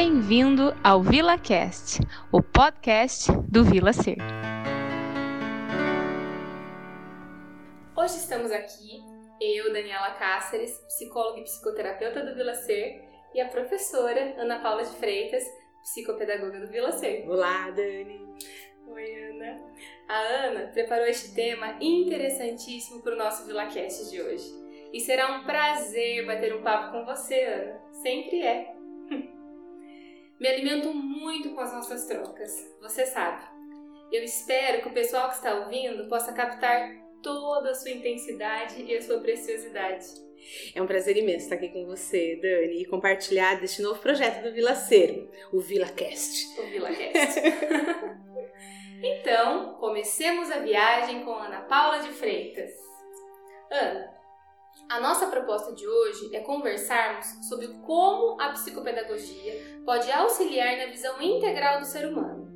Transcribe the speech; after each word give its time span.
Bem-vindo 0.00 0.72
ao 0.84 1.02
VilaCast, 1.02 1.98
o 2.30 2.40
podcast 2.40 3.32
do 3.50 3.64
Vila 3.64 3.92
Ser. 3.92 4.18
Hoje 7.96 8.18
estamos 8.18 8.52
aqui, 8.52 9.02
eu, 9.40 9.72
Daniela 9.72 10.12
Cáceres, 10.12 10.70
psicóloga 10.86 11.40
e 11.40 11.42
psicoterapeuta 11.42 12.24
do 12.24 12.36
Vila 12.36 12.54
Ser, 12.54 13.02
e 13.34 13.40
a 13.40 13.48
professora 13.48 14.36
Ana 14.38 14.60
Paula 14.60 14.84
de 14.84 14.94
Freitas, 14.98 15.42
psicopedagoga 15.82 16.60
do 16.60 16.68
Vila 16.68 16.92
Ser. 16.92 17.28
Olá, 17.28 17.68
Dani. 17.70 18.24
Oi, 18.86 19.30
Ana. 19.30 19.60
A 20.08 20.16
Ana 20.16 20.68
preparou 20.68 21.06
este 21.06 21.34
tema 21.34 21.76
interessantíssimo 21.80 23.02
para 23.02 23.14
o 23.14 23.18
nosso 23.18 23.44
VilaCast 23.48 24.10
de 24.10 24.22
hoje. 24.22 24.48
E 24.92 25.00
será 25.00 25.32
um 25.32 25.42
prazer 25.42 26.24
bater 26.24 26.54
um 26.54 26.62
papo 26.62 26.92
com 26.92 27.04
você, 27.04 27.42
Ana. 27.42 27.80
Sempre 27.94 28.42
é. 28.42 28.77
Me 30.40 30.48
alimento 30.48 30.94
muito 30.94 31.50
com 31.50 31.60
as 31.60 31.72
nossas 31.72 32.06
trocas, 32.06 32.52
você 32.80 33.04
sabe. 33.04 33.44
Eu 34.12 34.22
espero 34.22 34.82
que 34.82 34.88
o 34.88 34.94
pessoal 34.94 35.28
que 35.28 35.34
está 35.34 35.54
ouvindo 35.54 36.08
possa 36.08 36.32
captar 36.32 36.94
toda 37.22 37.70
a 37.70 37.74
sua 37.74 37.90
intensidade 37.90 38.82
e 38.82 38.96
a 38.96 39.02
sua 39.02 39.18
preciosidade. 39.18 40.06
É 40.74 40.80
um 40.80 40.86
prazer 40.86 41.16
imenso 41.16 41.44
estar 41.44 41.56
aqui 41.56 41.70
com 41.70 41.84
você, 41.84 42.38
Dani, 42.40 42.82
e 42.82 42.86
compartilhar 42.86 43.60
deste 43.60 43.82
novo 43.82 44.00
projeto 44.00 44.44
do 44.44 44.52
Vila 44.52 44.76
Ser, 44.76 45.28
o 45.52 45.60
VilaCast. 45.60 46.60
O 46.60 46.66
VilaCast. 46.68 47.40
então, 49.02 49.74
comecemos 49.74 50.50
a 50.52 50.60
viagem 50.60 51.24
com 51.24 51.34
Ana 51.34 51.62
Paula 51.62 51.98
de 51.98 52.10
Freitas. 52.10 52.70
Ana, 53.70 54.17
a 54.88 55.00
nossa 55.00 55.26
proposta 55.26 55.74
de 55.74 55.86
hoje 55.86 56.34
é 56.34 56.40
conversarmos 56.40 57.26
sobre 57.48 57.68
como 57.84 58.40
a 58.40 58.50
psicopedagogia 58.50 59.82
pode 59.84 60.10
auxiliar 60.10 60.76
na 60.76 60.86
visão 60.86 61.20
integral 61.20 61.80
do 61.80 61.86
ser 61.86 62.06
humano. 62.06 62.48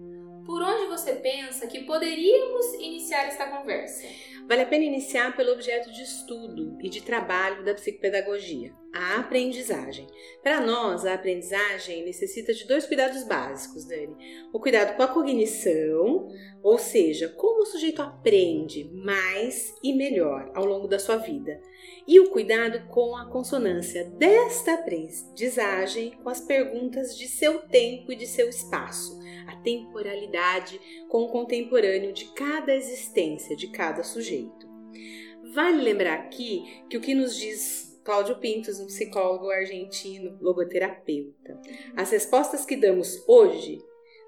Por 0.44 0.62
onde 0.62 0.86
você 0.86 1.14
pensa 1.14 1.66
que 1.66 1.84
poderíamos 1.84 2.74
iniciar 2.74 3.26
esta 3.26 3.46
conversa? 3.46 4.06
Vale 4.48 4.62
a 4.62 4.66
pena 4.66 4.84
iniciar 4.84 5.36
pelo 5.36 5.52
objeto 5.52 5.90
de 5.92 6.02
estudo 6.02 6.76
e 6.82 6.88
de 6.88 7.00
trabalho 7.00 7.64
da 7.64 7.74
psicopedagogia, 7.74 8.74
a 8.92 9.20
aprendizagem. 9.20 10.06
Para 10.42 10.60
nós, 10.60 11.04
a 11.04 11.14
aprendizagem 11.14 12.04
necessita 12.04 12.52
de 12.52 12.66
dois 12.66 12.86
cuidados 12.86 13.24
básicos, 13.24 13.86
Dani. 13.86 14.16
O 14.52 14.60
cuidado 14.60 14.96
com 14.96 15.02
a 15.02 15.08
cognição, 15.08 16.28
ou 16.62 16.78
seja, 16.78 17.28
como 17.28 17.62
o 17.62 17.66
sujeito 17.66 18.02
aprende 18.02 18.84
mais 18.92 19.74
e 19.82 19.94
melhor 19.94 20.50
ao 20.54 20.64
longo 20.64 20.86
da 20.86 20.98
sua 20.98 21.16
vida, 21.16 21.60
e 22.06 22.20
o 22.20 22.30
cuidado 22.30 22.86
com 22.88 23.16
a 23.16 23.30
consonância 23.30 24.04
desta 24.04 24.74
aprendizagem 24.74 26.12
com 26.22 26.28
as 26.28 26.40
perguntas 26.40 27.16
de 27.16 27.26
seu 27.28 27.60
tempo 27.60 28.12
e 28.12 28.16
de 28.16 28.26
seu 28.26 28.48
espaço, 28.48 29.18
a 29.46 29.56
temporalidade 29.56 30.80
com 31.08 31.22
o 31.22 31.28
contemporâneo 31.28 32.12
de 32.12 32.26
cada 32.34 32.74
existência 32.74 33.56
de 33.56 33.68
cada 33.68 34.02
sujeito. 34.02 34.70
Vale 35.54 35.82
lembrar 35.82 36.14
aqui 36.14 36.82
que 36.88 36.96
o 36.96 37.00
que 37.00 37.14
nos 37.14 37.36
diz 37.36 37.91
Cláudio 38.04 38.38
Pintos, 38.38 38.80
um 38.80 38.86
psicólogo 38.86 39.50
argentino, 39.50 40.36
logoterapeuta, 40.40 41.60
as 41.96 42.10
respostas 42.10 42.64
que 42.64 42.76
damos 42.76 43.22
hoje 43.28 43.78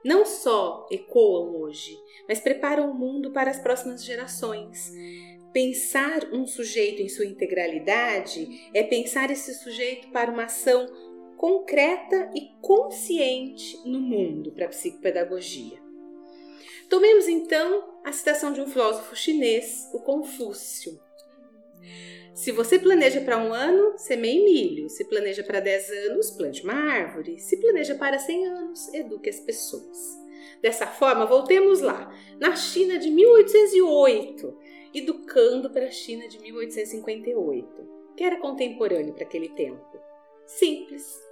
não 0.04 0.26
só 0.26 0.86
ecoam 0.90 1.56
hoje, 1.56 1.98
mas 2.28 2.38
preparam 2.38 2.90
o 2.90 2.94
mundo 2.94 3.32
para 3.32 3.50
as 3.50 3.58
próximas 3.58 4.04
gerações. 4.04 4.92
Pensar 5.52 6.28
um 6.32 6.46
sujeito 6.46 7.00
em 7.00 7.08
sua 7.08 7.24
integralidade 7.24 8.68
é 8.74 8.82
pensar 8.82 9.30
esse 9.30 9.54
sujeito 9.54 10.08
para 10.10 10.30
uma 10.30 10.44
ação 10.44 10.86
concreta 11.38 12.30
e 12.34 12.50
consciente 12.60 13.78
no 13.88 14.00
mundo 14.00 14.52
para 14.52 14.66
a 14.66 14.68
psicopedagogia. 14.68 15.82
Tomemos 16.90 17.26
então 17.26 18.00
a 18.04 18.12
citação 18.12 18.52
de 18.52 18.60
um 18.60 18.66
filósofo 18.66 19.16
chinês, 19.16 19.88
o 19.92 20.00
Confúcio. 20.00 21.00
Se 22.34 22.50
você 22.50 22.78
planeja 22.78 23.20
para 23.20 23.38
um 23.38 23.54
ano, 23.54 23.96
semeie 23.96 24.44
milho. 24.44 24.88
Se 24.88 25.04
planeja 25.04 25.44
para 25.44 25.60
10 25.60 25.90
anos, 26.10 26.30
plante 26.32 26.64
uma 26.64 26.74
árvore. 26.74 27.38
Se 27.38 27.56
planeja 27.58 27.94
para 27.94 28.18
100 28.18 28.46
anos, 28.46 28.92
eduque 28.92 29.30
as 29.30 29.38
pessoas. 29.38 30.24
Dessa 30.60 30.86
forma, 30.86 31.26
voltemos 31.26 31.80
lá, 31.80 32.12
na 32.40 32.56
China 32.56 32.98
de 32.98 33.10
1808, 33.10 34.58
educando 34.94 35.70
para 35.70 35.86
a 35.86 35.90
China 35.90 36.26
de 36.26 36.40
1858, 36.40 37.88
que 38.16 38.24
era 38.24 38.40
contemporâneo 38.40 39.14
para 39.14 39.24
aquele 39.24 39.50
tempo. 39.50 40.00
Simples. 40.46 41.22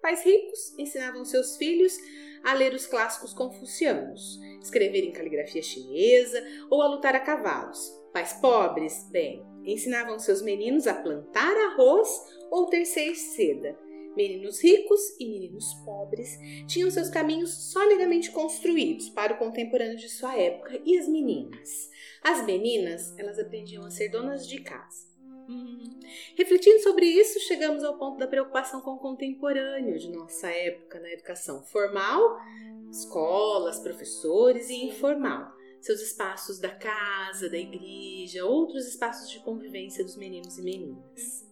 Pais 0.00 0.24
ricos 0.24 0.78
ensinavam 0.78 1.24
seus 1.24 1.56
filhos 1.56 1.96
a 2.44 2.54
ler 2.54 2.72
os 2.72 2.86
clássicos 2.86 3.32
confucianos, 3.32 4.40
escrever 4.62 5.04
em 5.04 5.12
caligrafia 5.12 5.62
chinesa 5.62 6.42
ou 6.70 6.82
a 6.82 6.88
lutar 6.88 7.14
a 7.14 7.20
cavalos. 7.20 7.92
Pais 8.12 8.34
pobres, 8.34 9.06
bem, 9.10 9.44
ensinavam 9.72 10.18
seus 10.18 10.42
meninos 10.42 10.86
a 10.86 10.94
plantar 10.94 11.56
arroz 11.56 12.08
ou 12.50 12.66
tecer 12.66 13.14
seda. 13.14 13.78
Meninos 14.16 14.60
ricos 14.60 15.00
e 15.20 15.26
meninos 15.26 15.72
pobres 15.84 16.38
tinham 16.66 16.90
seus 16.90 17.08
caminhos 17.08 17.70
solidamente 17.70 18.32
construídos 18.32 19.08
para 19.10 19.34
o 19.34 19.38
contemporâneo 19.38 19.96
de 19.96 20.08
sua 20.08 20.36
época 20.36 20.80
e 20.84 20.98
as 20.98 21.06
meninas. 21.06 21.88
As 22.22 22.44
meninas, 22.44 23.16
elas 23.16 23.38
aprendiam 23.38 23.84
a 23.84 23.90
ser 23.90 24.08
donas 24.08 24.48
de 24.48 24.60
casa. 24.60 25.06
Hum. 25.48 26.00
Refletindo 26.36 26.80
sobre 26.82 27.06
isso, 27.06 27.38
chegamos 27.40 27.84
ao 27.84 27.96
ponto 27.96 28.18
da 28.18 28.26
preocupação 28.26 28.80
com 28.80 28.92
o 28.92 28.98
contemporâneo 28.98 29.98
de 29.98 30.10
nossa 30.10 30.48
época 30.48 30.98
na 30.98 31.10
educação 31.12 31.62
formal, 31.62 32.38
escolas, 32.90 33.78
professores 33.78 34.68
e 34.68 34.86
informal 34.86 35.57
seus 35.80 36.00
espaços 36.00 36.58
da 36.58 36.70
casa, 36.70 37.48
da 37.48 37.58
igreja, 37.58 38.44
outros 38.44 38.86
espaços 38.86 39.30
de 39.30 39.40
convivência 39.40 40.04
dos 40.04 40.16
meninos 40.16 40.58
e 40.58 40.62
meninas. 40.62 41.46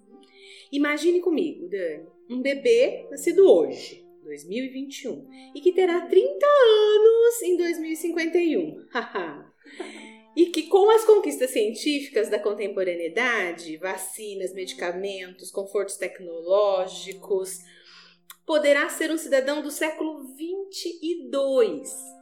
Imagine 0.73 1.21
comigo, 1.21 1.69
Dani, 1.69 2.07
um 2.29 2.43
bebê 2.43 3.07
nascido 3.11 3.49
hoje, 3.49 4.05
2021, 4.25 5.29
e 5.55 5.61
que 5.61 5.73
terá 5.73 6.01
30 6.07 6.47
anos 6.47 7.43
em 7.43 7.57
2051. 7.57 8.87
e 10.37 10.47
que 10.47 10.65
com 10.65 10.91
as 10.91 11.05
conquistas 11.05 11.51
científicas 11.51 12.29
da 12.29 12.39
contemporaneidade, 12.39 13.77
vacinas, 13.79 14.53
medicamentos, 14.53 15.51
confortos 15.51 15.97
tecnológicos, 15.97 17.61
poderá 18.45 18.89
ser 18.89 19.11
um 19.11 19.17
cidadão 19.17 19.63
do 19.63 19.71
século 19.71 20.35
22 20.37 22.16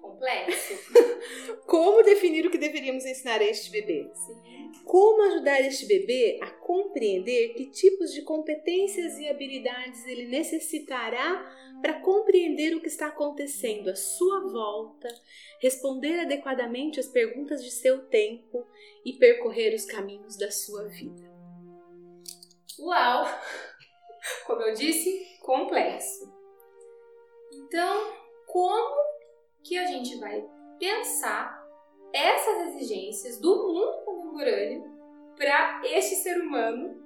complexo. 0.00 0.74
Como 1.66 2.02
definir 2.02 2.46
o 2.46 2.50
que 2.50 2.58
deveríamos 2.58 3.04
ensinar 3.04 3.40
a 3.40 3.44
este 3.44 3.70
bebê? 3.70 4.10
Sim. 4.14 4.50
Como 4.84 5.22
ajudar 5.22 5.60
este 5.60 5.86
bebê 5.86 6.38
a 6.42 6.50
compreender 6.50 7.54
que 7.54 7.70
tipos 7.70 8.12
de 8.12 8.22
competências 8.22 9.18
e 9.18 9.28
habilidades 9.28 10.04
ele 10.06 10.26
necessitará 10.26 11.58
para 11.80 12.00
compreender 12.00 12.74
o 12.74 12.80
que 12.80 12.88
está 12.88 13.06
acontecendo 13.06 13.88
à 13.88 13.96
sua 13.96 14.40
volta, 14.48 15.08
responder 15.60 16.20
adequadamente 16.20 17.00
às 17.00 17.08
perguntas 17.08 17.62
de 17.64 17.70
seu 17.70 18.06
tempo 18.06 18.66
e 19.04 19.14
percorrer 19.14 19.74
os 19.74 19.84
caminhos 19.84 20.36
da 20.36 20.50
sua 20.50 20.88
vida. 20.88 21.30
Uau! 22.78 23.26
Como 24.46 24.62
eu 24.62 24.74
disse, 24.74 25.38
complexo. 25.40 26.30
Então, 27.52 28.12
como 28.46 29.09
que 29.62 29.78
a 29.78 29.86
gente 29.86 30.18
vai 30.18 30.44
pensar 30.78 31.60
essas 32.12 32.74
exigências 32.74 33.38
do 33.38 33.68
mundo 33.68 34.04
contemporâneo 34.04 34.98
para 35.36 35.82
este 35.84 36.16
ser 36.16 36.40
humano 36.40 37.00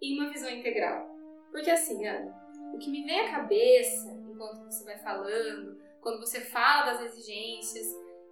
em 0.00 0.18
uma 0.18 0.30
visão 0.30 0.50
integral. 0.50 1.08
Porque 1.50 1.70
assim, 1.70 2.06
Ana, 2.06 2.32
o 2.74 2.78
que 2.78 2.90
me 2.90 3.04
vem 3.04 3.20
à 3.20 3.30
cabeça 3.30 4.10
enquanto 4.12 4.64
você 4.64 4.84
vai 4.84 4.98
falando, 4.98 5.80
quando 6.00 6.20
você 6.20 6.40
fala 6.40 6.92
das 6.92 7.12
exigências, 7.12 7.86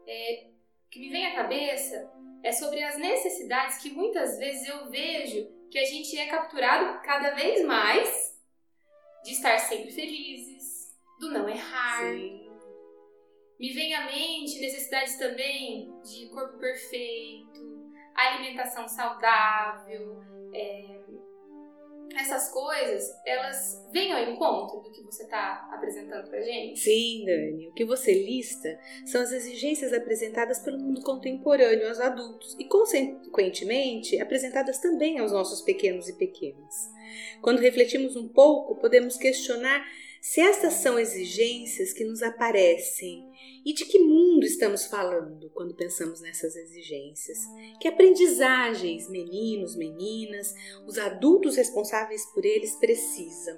é, 0.06 0.46
o 0.87 0.90
que 0.90 1.00
me 1.00 1.11
vem 1.11 1.26
à 1.26 1.34
cabeça 1.34 2.11
é 2.43 2.52
sobre 2.52 2.82
as 2.82 2.96
necessidades 2.96 3.78
que 3.78 3.90
muitas 3.90 4.38
vezes 4.38 4.67
eu 4.69 4.88
vejo 4.88 5.46
que 5.70 5.78
a 5.78 5.84
gente 5.84 6.17
é 6.17 6.28
capturado 6.28 7.00
cada 7.02 7.32
vez 7.32 7.62
mais 7.64 8.38
de 9.25 9.32
estar 9.32 9.58
sempre 9.58 9.90
felizes, 9.90 10.96
do 11.20 11.31
não 11.31 11.49
errar, 11.49 12.14
Sim 12.14 12.47
me 13.58 13.72
vem 13.72 13.94
à 13.94 14.06
mente 14.06 14.60
necessidades 14.60 15.16
também 15.16 15.93
de 16.02 16.28
corpo 16.28 16.58
perfeito, 16.58 17.93
alimentação 18.14 18.88
saudável, 18.88 20.20
é, 20.55 20.99
essas 22.16 22.50
coisas, 22.50 23.05
elas 23.25 23.87
vêm 23.93 24.12
ao 24.12 24.32
encontro 24.32 24.81
do 24.81 24.90
que 24.90 25.02
você 25.02 25.22
está 25.25 25.69
apresentando 25.72 26.28
pra 26.28 26.40
gente? 26.40 26.81
Sim, 26.81 27.25
Dani. 27.25 27.69
O 27.69 27.72
que 27.72 27.84
você 27.84 28.12
lista 28.12 28.78
são 29.06 29.20
as 29.20 29.31
exigências 29.31 29.93
apresentadas 29.93 30.58
pelo 30.60 30.78
mundo 30.78 31.02
contemporâneo 31.02 31.88
aos 31.88 32.00
adultos 32.00 32.56
e, 32.58 32.64
consequentemente, 32.64 34.20
apresentadas 34.20 34.78
também 34.78 35.19
aos 35.19 35.32
nossos 35.32 35.60
pequenos 35.62 36.08
e 36.08 36.16
pequenas. 36.16 36.90
Quando 37.40 37.60
refletimos 37.60 38.16
um 38.16 38.28
pouco, 38.28 38.76
podemos 38.76 39.16
questionar 39.16 39.87
Se 40.28 40.42
estas 40.42 40.75
são 40.75 40.98
exigências 40.98 41.94
que 41.94 42.04
nos 42.04 42.22
aparecem, 42.22 43.26
e 43.64 43.72
de 43.72 43.86
que 43.86 43.98
mundo 43.98 44.44
estamos 44.44 44.84
falando 44.84 45.48
quando 45.54 45.75
pensamos 45.75 46.20
nessas 46.20 46.54
exigências? 46.54 47.38
Que 47.80 47.88
aprendizagens 47.88 49.08
meninos, 49.08 49.75
meninas, 49.75 50.52
os 50.86 50.98
adultos 50.98 51.56
responsáveis 51.56 52.26
por 52.34 52.44
eles 52.44 52.76
precisam? 52.76 53.56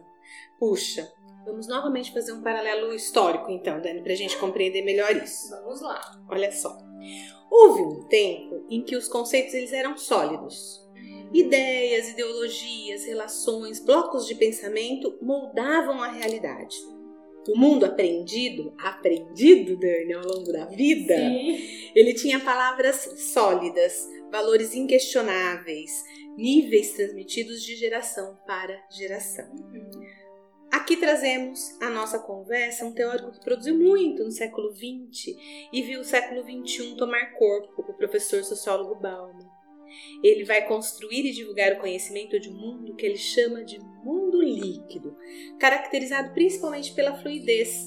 Puxa, 0.61 1.12
vamos 1.44 1.67
novamente 1.67 2.12
fazer 2.12 2.31
um 2.31 2.40
paralelo 2.40 2.94
histórico 2.94 3.50
então, 3.50 3.82
Dani, 3.82 4.00
para 4.00 4.12
a 4.12 4.16
gente 4.16 4.38
compreender 4.38 4.82
melhor 4.82 5.11
isso. 5.16 5.50
Vamos 5.50 5.81
lá. 5.81 6.00
Olha 6.28 6.52
só. 6.52 6.78
Houve 7.50 7.82
um 7.82 8.06
tempo 8.06 8.64
em 8.70 8.84
que 8.84 8.94
os 8.94 9.08
conceitos 9.08 9.55
eles 9.55 9.73
eram 9.73 9.99
sólidos. 9.99 10.88
Ideias, 11.32 12.09
ideologias, 12.09 13.05
relações, 13.05 13.79
blocos 13.79 14.27
de 14.27 14.35
pensamento 14.35 15.17
moldavam 15.23 16.03
a 16.03 16.09
realidade. 16.09 16.77
O 17.49 17.56
mundo 17.56 17.87
aprendido, 17.87 18.75
aprendido, 18.79 19.77
Dani, 19.79 20.12
ao 20.12 20.25
longo 20.25 20.53
da 20.53 20.67
vida, 20.67 21.17
Sim. 21.17 21.91
ele 21.94 22.12
tinha 22.15 22.38
palavras 22.41 23.15
sólidas, 23.32 24.06
valores 24.31 24.75
inquestionáveis, 24.75 26.05
níveis 26.37 26.93
transmitidos 26.93 27.62
de 27.62 27.76
geração 27.76 28.38
para 28.47 28.79
geração. 28.91 29.49
Aqui 30.71 30.97
trazemos 30.97 31.76
a 31.81 31.91
nossa 31.91 32.19
conversa 32.19 32.85
um 32.85 32.93
teórico 32.93 33.33
que 33.33 33.44
produziu 33.44 33.76
muito 33.76 34.23
no 34.23 34.31
século 34.31 34.73
XX 34.73 35.37
e 35.73 35.83
viu 35.83 36.00
o 36.00 36.05
século 36.05 36.43
XXI 36.43 36.94
tomar 36.97 37.35
corpo, 37.35 37.83
o 37.88 37.94
professor 37.94 38.44
sociólogo 38.44 38.94
Bauman. 38.97 39.60
Ele 40.22 40.44
vai 40.44 40.66
construir 40.66 41.26
e 41.26 41.32
divulgar 41.32 41.72
o 41.72 41.78
conhecimento 41.78 42.38
de 42.38 42.48
um 42.48 42.54
mundo 42.54 42.96
que 42.96 43.06
ele 43.06 43.16
chama 43.16 43.64
de 43.64 43.78
mundo 44.04 44.40
líquido, 44.42 45.16
caracterizado 45.58 46.32
principalmente 46.32 46.92
pela 46.94 47.16
fluidez. 47.16 47.87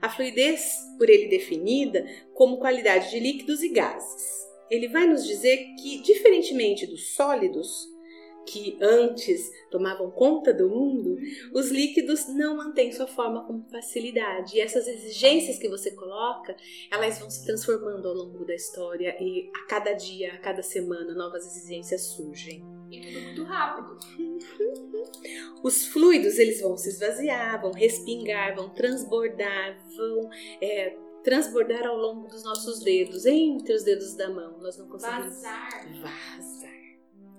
A 0.00 0.08
fluidez, 0.08 0.76
por 0.98 1.08
ele 1.08 1.28
definida 1.28 2.04
como 2.34 2.58
qualidade 2.58 3.10
de 3.10 3.20
líquidos 3.20 3.62
e 3.62 3.68
gases. 3.68 4.46
Ele 4.70 4.88
vai 4.88 5.06
nos 5.06 5.26
dizer 5.26 5.74
que, 5.80 6.02
diferentemente 6.02 6.86
dos 6.86 7.14
sólidos, 7.14 7.88
que 8.46 8.78
antes 8.80 9.50
tomavam 9.70 10.10
conta 10.10 10.54
do 10.54 10.68
mundo, 10.68 11.16
os 11.52 11.70
líquidos 11.70 12.28
não 12.28 12.56
mantêm 12.56 12.92
sua 12.92 13.06
forma 13.06 13.44
com 13.44 13.62
facilidade. 13.68 14.56
E 14.56 14.60
essas 14.60 14.86
exigências 14.86 15.58
que 15.58 15.68
você 15.68 15.90
coloca, 15.90 16.56
elas 16.90 17.18
vão 17.18 17.28
se 17.28 17.44
transformando 17.44 18.08
ao 18.08 18.14
longo 18.14 18.44
da 18.44 18.54
história 18.54 19.16
e 19.20 19.50
a 19.54 19.66
cada 19.66 19.92
dia, 19.92 20.34
a 20.34 20.38
cada 20.38 20.62
semana, 20.62 21.14
novas 21.14 21.44
exigências 21.46 22.02
surgem. 22.02 22.64
E 22.90 23.00
tudo 23.00 23.20
muito 23.20 23.42
rápido. 23.42 23.98
Os 25.62 25.86
fluidos, 25.86 26.38
eles 26.38 26.60
vão 26.60 26.76
se 26.76 26.88
esvaziar, 26.90 27.60
vão 27.60 27.72
respingar, 27.72 28.54
vão 28.54 28.68
transbordar, 28.70 29.76
vão 29.96 30.30
é, 30.60 30.96
transbordar 31.24 31.84
ao 31.84 31.96
longo 31.96 32.28
dos 32.28 32.44
nossos 32.44 32.78
dedos, 32.84 33.26
entre 33.26 33.74
os 33.74 33.82
dedos 33.82 34.14
da 34.14 34.30
mão. 34.30 34.58
Nós 34.60 34.78
não 34.78 34.86
conseguimos 34.86 35.34
Vazar. 35.34 35.88
Vazar. 36.00 36.55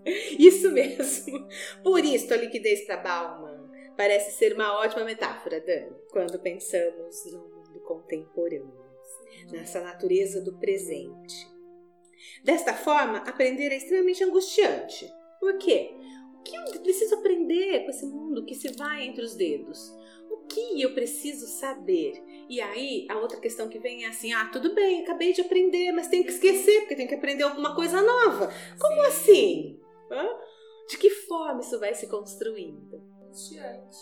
Isso 0.39 0.71
mesmo. 0.71 1.47
Por 1.83 2.03
isso, 2.03 2.33
a 2.33 2.37
liquidez 2.37 2.85
para 2.85 2.97
Bauman 2.97 3.69
parece 3.95 4.31
ser 4.31 4.53
uma 4.53 4.79
ótima 4.79 5.03
metáfora, 5.03 5.59
Dani, 5.59 5.95
quando 6.11 6.39
pensamos 6.39 7.25
no 7.25 7.39
mundo 7.39 7.79
contemporâneo, 7.81 8.85
nessa 9.51 9.81
natureza 9.81 10.41
do 10.41 10.53
presente. 10.57 11.47
Desta 12.43 12.73
forma, 12.73 13.17
aprender 13.19 13.71
é 13.71 13.77
extremamente 13.77 14.23
angustiante. 14.23 15.11
Por 15.39 15.57
quê? 15.57 15.91
O 16.39 16.43
que 16.43 16.77
eu 16.77 16.81
preciso 16.81 17.15
aprender 17.15 17.83
com 17.83 17.89
esse 17.89 18.05
mundo 18.05 18.45
que 18.45 18.55
se 18.55 18.69
vai 18.77 19.03
entre 19.03 19.23
os 19.23 19.35
dedos? 19.35 19.93
O 20.29 20.45
que 20.47 20.81
eu 20.81 20.93
preciso 20.93 21.45
saber? 21.45 22.23
E 22.47 22.61
aí, 22.61 23.05
a 23.09 23.17
outra 23.17 23.39
questão 23.39 23.67
que 23.67 23.79
vem 23.79 24.05
é 24.05 24.07
assim: 24.07 24.31
ah, 24.31 24.45
tudo 24.45 24.73
bem, 24.73 25.01
acabei 25.01 25.33
de 25.33 25.41
aprender, 25.41 25.91
mas 25.91 26.07
tenho 26.07 26.23
que 26.23 26.31
esquecer, 26.31 26.81
porque 26.81 26.95
tenho 26.95 27.09
que 27.09 27.15
aprender 27.15 27.43
alguma 27.43 27.75
coisa 27.75 28.01
nova. 28.01 28.53
Como 28.79 29.01
assim? 29.03 29.79
De 30.89 30.97
que 30.97 31.09
forma 31.09 31.61
isso 31.61 31.79
vai 31.79 31.93
se 31.93 32.07
construindo? 32.07 33.01
Angustiante. 33.23 33.97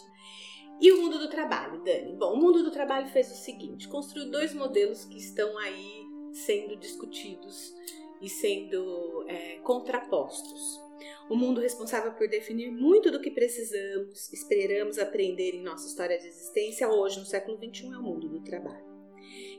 E 0.79 0.91
o 0.91 1.01
mundo 1.01 1.17
do 1.17 1.29
trabalho, 1.29 1.83
Dani? 1.83 2.15
Bom, 2.15 2.33
o 2.33 2.37
mundo 2.37 2.63
do 2.63 2.71
trabalho 2.71 3.07
fez 3.07 3.31
o 3.31 3.35
seguinte: 3.35 3.87
construiu 3.87 4.29
dois 4.29 4.53
modelos 4.53 5.05
que 5.05 5.17
estão 5.17 5.57
aí 5.57 6.03
sendo 6.33 6.75
discutidos 6.75 7.73
e 8.21 8.29
sendo 8.29 9.25
é, 9.27 9.57
contrapostos. 9.59 10.83
O 11.29 11.35
mundo 11.35 11.59
responsável 11.59 12.13
por 12.13 12.27
definir 12.27 12.71
muito 12.71 13.11
do 13.11 13.19
que 13.19 13.31
precisamos, 13.31 14.31
esperamos 14.31 14.97
aprender 14.99 15.55
em 15.55 15.63
nossa 15.63 15.87
história 15.87 16.17
de 16.17 16.27
existência 16.27 16.87
hoje, 16.87 17.19
no 17.19 17.25
século 17.25 17.57
XXI, 17.57 17.93
é 17.93 17.97
o 17.97 18.03
mundo 18.03 18.29
do 18.29 18.41
trabalho. 18.41 18.85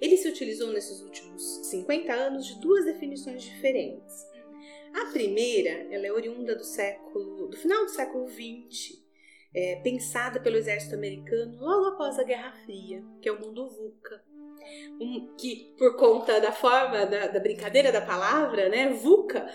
Ele 0.01 0.17
se 0.17 0.29
utilizou 0.29 0.73
nesses 0.73 1.01
últimos 1.01 1.43
50 1.71 2.13
anos 2.13 2.47
de 2.47 2.61
duas 2.61 2.85
definições 2.85 3.43
diferentes. 3.43 4.27
A 4.97 5.07
primeira, 5.13 5.87
ela 5.91 6.07
é 6.07 6.13
oriunda 6.13 6.57
do 6.57 6.65
século, 6.65 7.49
do 7.49 7.57
final 7.57 7.85
do 7.85 7.91
século 7.91 8.27
XX, 8.29 8.99
é, 9.55 9.77
pensada 9.83 10.41
pelo 10.41 10.57
exército 10.57 10.95
americano 10.95 11.59
logo 11.61 11.87
após 11.89 12.19
a 12.19 12.25
Guerra 12.25 12.53
Fria, 12.65 13.05
que 13.21 13.29
é 13.29 13.33
o 13.33 13.39
mundo 13.39 13.69
VUCA. 13.69 14.25
Um, 14.99 15.35
que 15.37 15.75
por 15.79 15.97
conta 15.97 16.41
da 16.41 16.51
forma 16.51 17.05
da, 17.05 17.29
da, 17.29 17.39
brincadeira 17.39 17.93
da 17.93 18.01
palavra, 18.01 18.71
né, 18.71 18.89
VUCA, 18.89 19.47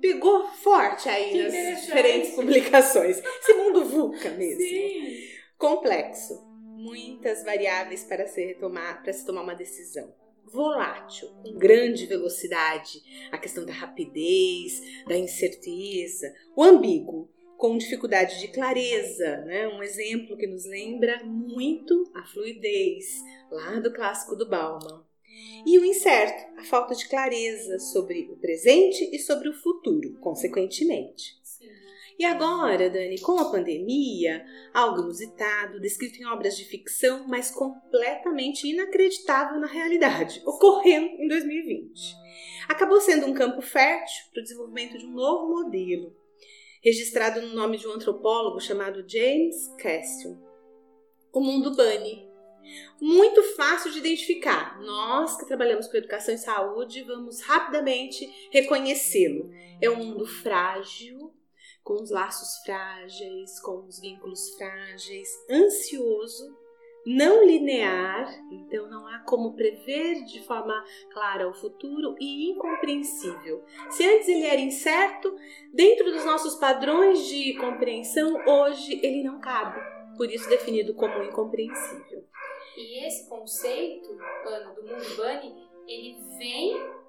pegou 0.00 0.46
forte 0.48 1.08
aí 1.10 1.42
nas 1.42 1.82
diferentes 1.84 2.34
publicações. 2.34 3.18
Esse 3.18 3.52
mundo 3.52 3.84
VUCA 3.84 4.30
mesmo. 4.30 4.62
Sim. 4.62 5.28
Complexo, 5.58 6.42
muitas 6.74 7.44
variáveis 7.44 8.02
para 8.02 8.26
se 8.26 8.54
tomar, 8.54 9.02
para 9.02 9.12
se 9.12 9.26
tomar 9.26 9.42
uma 9.42 9.54
decisão. 9.54 10.12
Volátil, 10.52 11.28
com 11.42 11.58
grande 11.58 12.06
velocidade, 12.06 13.02
a 13.32 13.38
questão 13.38 13.64
da 13.64 13.72
rapidez, 13.72 14.80
da 15.06 15.16
incerteza. 15.16 16.32
O 16.54 16.62
ambíguo, 16.62 17.28
com 17.56 17.78
dificuldade 17.78 18.40
de 18.40 18.48
clareza, 18.48 19.38
né? 19.38 19.68
um 19.68 19.82
exemplo 19.82 20.36
que 20.36 20.46
nos 20.46 20.64
lembra 20.64 21.24
muito 21.24 22.10
a 22.14 22.24
fluidez, 22.24 23.22
lá 23.50 23.80
do 23.80 23.92
clássico 23.92 24.36
do 24.36 24.48
Bauman. 24.48 25.04
E 25.66 25.78
o 25.78 25.84
incerto, 25.84 26.58
a 26.58 26.64
falta 26.64 26.94
de 26.94 27.08
clareza 27.08 27.78
sobre 27.78 28.30
o 28.30 28.36
presente 28.36 29.04
e 29.12 29.18
sobre 29.18 29.48
o 29.48 29.54
futuro, 29.54 30.16
consequentemente. 30.20 31.36
E 32.18 32.24
agora, 32.24 32.88
Dani, 32.88 33.20
com 33.20 33.38
a 33.38 33.50
pandemia, 33.50 34.42
algo 34.72 35.02
inusitado, 35.02 35.80
descrito 35.80 36.18
em 36.18 36.26
obras 36.26 36.56
de 36.56 36.64
ficção, 36.64 37.26
mas 37.28 37.50
completamente 37.50 38.66
inacreditável 38.66 39.60
na 39.60 39.66
realidade, 39.66 40.40
ocorrendo 40.46 41.22
em 41.22 41.28
2020. 41.28 42.16
Acabou 42.68 43.00
sendo 43.00 43.26
um 43.26 43.34
campo 43.34 43.60
fértil 43.60 44.24
para 44.32 44.40
o 44.40 44.42
desenvolvimento 44.42 44.96
de 44.96 45.04
um 45.04 45.12
novo 45.12 45.48
modelo, 45.48 46.16
registrado 46.82 47.42
no 47.42 47.54
nome 47.54 47.76
de 47.76 47.86
um 47.86 47.92
antropólogo 47.92 48.60
chamado 48.60 49.04
James 49.06 49.68
Cassius. 49.78 50.38
O 51.32 51.40
mundo 51.40 51.76
Bunny. 51.76 52.26
Muito 53.00 53.42
fácil 53.54 53.92
de 53.92 53.98
identificar. 53.98 54.80
Nós 54.80 55.36
que 55.36 55.46
trabalhamos 55.46 55.86
com 55.86 55.96
educação 55.96 56.34
e 56.34 56.38
saúde 56.38 57.02
vamos 57.02 57.40
rapidamente 57.42 58.26
reconhecê-lo. 58.50 59.50
É 59.80 59.90
um 59.90 59.96
mundo 59.96 60.26
frágil, 60.26 61.25
com 61.86 62.02
os 62.02 62.10
laços 62.10 62.58
frágeis, 62.64 63.60
com 63.60 63.86
os 63.86 64.00
vínculos 64.00 64.56
frágeis, 64.56 65.28
ansioso, 65.48 66.52
não 67.06 67.46
linear, 67.46 68.28
então 68.50 68.90
não 68.90 69.06
há 69.06 69.20
como 69.20 69.54
prever 69.54 70.24
de 70.24 70.42
forma 70.44 70.74
clara 71.12 71.48
o 71.48 71.54
futuro 71.54 72.16
e 72.20 72.50
incompreensível. 72.50 73.62
Se 73.88 74.04
antes 74.04 74.26
ele 74.26 74.44
era 74.44 74.60
incerto, 74.60 75.32
dentro 75.72 76.10
dos 76.10 76.24
nossos 76.24 76.56
padrões 76.56 77.24
de 77.28 77.54
compreensão, 77.54 78.34
hoje 78.44 78.98
ele 79.00 79.22
não 79.22 79.40
cabe, 79.40 79.80
por 80.16 80.28
isso 80.28 80.48
definido 80.48 80.92
como 80.92 81.22
incompreensível. 81.22 82.24
E 82.76 83.06
esse 83.06 83.28
conceito, 83.28 84.10
Ana, 84.44 84.74
do 84.74 84.82
bunny, 84.82 85.54
ele 85.86 86.18
vem 86.36 87.05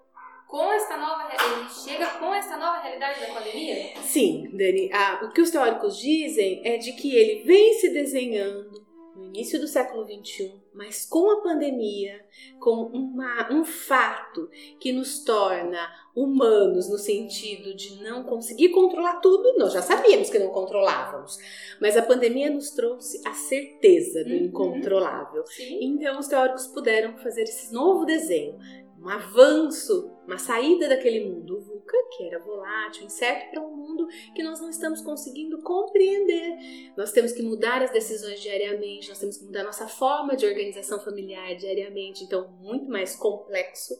com 0.47 0.71
esta 0.71 0.97
nova, 0.97 1.23
ele 1.31 1.69
chega 1.69 2.05
com 2.19 2.33
esta 2.33 2.57
nova 2.57 2.79
realidade 2.81 3.19
da 3.19 3.27
pandemia? 3.33 3.97
Sim, 4.01 4.49
Dani, 4.53 4.89
ah, 4.93 5.21
o 5.23 5.29
que 5.31 5.41
os 5.41 5.51
teóricos 5.51 5.97
dizem 5.97 6.61
é 6.65 6.77
de 6.77 6.93
que 6.93 7.13
ele 7.15 7.43
vem 7.43 7.73
se 7.73 7.89
desenhando 7.89 8.85
no 9.15 9.25
início 9.25 9.59
do 9.59 9.67
século 9.67 10.05
XXI, 10.05 10.53
mas 10.75 11.03
com 11.05 11.31
a 11.31 11.41
pandemia, 11.41 12.23
com 12.59 12.83
uma, 12.83 13.51
um 13.51 13.65
fato 13.65 14.47
que 14.79 14.91
nos 14.93 15.23
torna 15.23 15.79
humanos 16.15 16.87
no 16.87 16.99
sentido 16.99 17.75
de 17.75 18.01
não 18.03 18.23
conseguir 18.23 18.69
controlar 18.69 19.19
tudo, 19.19 19.57
nós 19.57 19.73
já 19.73 19.81
sabíamos 19.81 20.29
que 20.29 20.37
não 20.37 20.49
controlávamos, 20.49 21.37
mas 21.81 21.97
a 21.97 22.03
pandemia 22.03 22.49
nos 22.51 22.69
trouxe 22.71 23.19
a 23.27 23.33
certeza 23.33 24.23
do 24.23 24.29
Uhum. 24.29 24.45
incontrolável. 24.45 25.43
Sim. 25.47 25.79
Então 25.81 26.19
os 26.19 26.27
teóricos 26.27 26.67
puderam 26.67 27.17
fazer 27.17 27.43
esse 27.43 27.73
novo 27.73 28.05
desenho, 28.05 28.57
um 29.01 29.09
avanço 29.09 30.11
uma 30.27 30.37
saída 30.37 30.89
daquele 30.89 31.25
mundo 31.25 31.61
VUCA, 31.61 31.97
que 32.15 32.23
era 32.25 32.37
volátil, 32.37 33.05
incerto, 33.05 33.49
para 33.49 33.61
um 33.61 33.75
mundo 33.75 34.07
que 34.35 34.43
nós 34.43 34.59
não 34.59 34.69
estamos 34.69 35.01
conseguindo 35.01 35.61
compreender. 35.61 36.91
Nós 36.97 37.13
temos 37.13 37.31
que 37.31 37.41
mudar 37.41 37.81
as 37.81 37.91
decisões 37.91 38.41
diariamente, 38.41 39.07
nós 39.07 39.19
temos 39.19 39.37
que 39.37 39.45
mudar 39.45 39.63
nossa 39.63 39.87
forma 39.87 40.35
de 40.35 40.45
organização 40.45 40.99
familiar 40.99 41.55
diariamente, 41.55 42.25
então 42.25 42.49
muito 42.59 42.89
mais 42.89 43.15
complexo, 43.15 43.93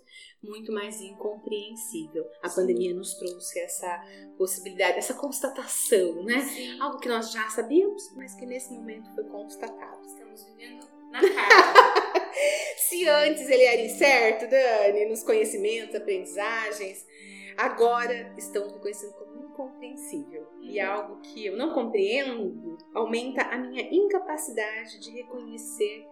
muito 0.44 0.72
mais 0.72 1.00
incompreensível. 1.00 2.28
A 2.44 2.50
Sim. 2.50 2.62
pandemia 2.62 2.94
nos 2.94 3.14
trouxe 3.14 3.60
essa 3.60 4.04
possibilidade, 4.38 4.98
essa 4.98 5.14
constatação, 5.14 6.24
né? 6.24 6.42
Sim. 6.42 6.80
Algo 6.82 7.00
que 7.00 7.08
nós 7.08 7.32
já 7.32 7.50
sabíamos, 7.50 8.14
mas 8.16 8.36
que 8.36 8.46
nesse 8.46 8.74
momento 8.74 9.10
foi 9.16 9.24
constatado. 9.24 10.06
Estamos 10.06 10.44
vivendo 10.44 10.86
na 11.10 11.22
cara. 11.22 12.04
Se 12.78 13.08
antes 13.08 13.50
ele 13.50 13.64
era 13.64 13.82
incerto, 13.82 14.48
Dani, 14.48 15.06
nos 15.06 15.24
conhecimentos, 15.24 15.96
aprendizagens, 15.96 17.06
agora 17.58 18.34
estão 18.38 18.70
reconhecendo 18.70 19.14
como 19.14 19.46
incompreensível. 19.46 20.48
E 20.62 20.80
uhum. 20.80 20.92
algo 20.92 21.22
que 21.22 21.46
eu 21.46 21.58
não 21.58 21.74
compreendo 21.74 22.78
aumenta 22.94 23.42
a 23.42 23.58
minha 23.58 23.84
incapacidade 23.92 25.00
de 25.00 25.12
reconhecer 25.12 26.06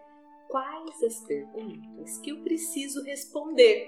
quais 0.48 1.03
as 1.03 1.22
perguntas 1.25 2.17
que 2.20 2.32
eu 2.32 2.41
preciso 2.44 3.03
responder 3.03 3.88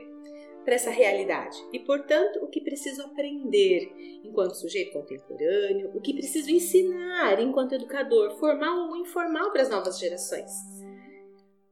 para 0.67 0.75
essa 0.75 0.89
realidade 0.89 1.57
e, 1.71 1.79
portanto, 1.79 2.43
o 2.43 2.47
que 2.47 2.59
preciso 2.59 3.01
aprender 3.03 3.89
enquanto 4.21 4.57
sujeito 4.57 4.91
contemporâneo, 4.91 5.91
o 5.95 6.01
que 6.01 6.13
preciso 6.13 6.51
ensinar 6.51 7.39
enquanto 7.39 7.75
educador, 7.75 8.37
formal 8.37 8.89
ou 8.89 8.97
informal 8.97 9.49
para 9.53 9.61
as 9.61 9.69
novas 9.69 9.97
gerações. 9.97 10.76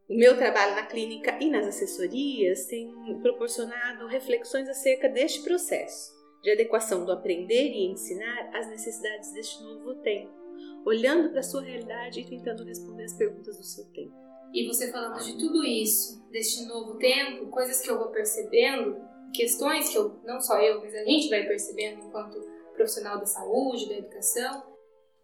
O 0.08 0.16
meu 0.16 0.38
trabalho 0.38 0.76
na 0.76 0.86
clínica 0.86 1.36
e 1.42 1.50
nas 1.50 1.66
assessorias 1.66 2.68
tem 2.68 2.94
proporcionado 3.24 4.06
reflexões 4.06 4.70
acerca 4.70 5.10
deste 5.10 5.42
processo 5.42 6.14
de 6.44 6.52
adequação 6.52 7.04
do 7.04 7.12
aprender 7.12 7.72
e 7.72 7.92
ensinar 7.92 8.52
às 8.54 8.70
necessidades 8.70 9.34
deste 9.34 9.64
novo 9.64 9.96
tempo, 9.96 10.32
olhando 10.86 11.32
para 11.32 11.40
a 11.40 11.44
sua 11.44 11.64
realidade 11.64 12.22
e 12.22 12.30
tentando 12.30 12.64
responder 12.64 13.06
as 13.06 13.14
perguntas 13.14 13.58
do 13.58 13.64
seu 13.64 13.84
tempo. 13.86 14.14
E 14.54 14.68
você 14.68 14.92
falando 14.92 15.24
de 15.24 15.40
tudo 15.40 15.66
isso, 15.66 16.24
deste 16.30 16.68
novo 16.68 17.00
tempo, 17.00 17.48
coisas 17.48 17.82
que 17.82 17.90
eu 17.90 17.98
vou 17.98 18.10
percebendo, 18.10 19.02
questões 19.34 19.90
que 19.90 19.98
eu, 19.98 20.20
não 20.24 20.40
só 20.40 20.62
eu, 20.62 20.82
mas 20.82 20.94
a 20.94 21.04
gente 21.04 21.30
vai 21.30 21.48
percebendo 21.48 22.06
enquanto 22.06 22.40
profissional 22.76 23.18
da 23.18 23.26
saúde, 23.26 23.90
da 23.90 23.96
educação, 23.96 24.64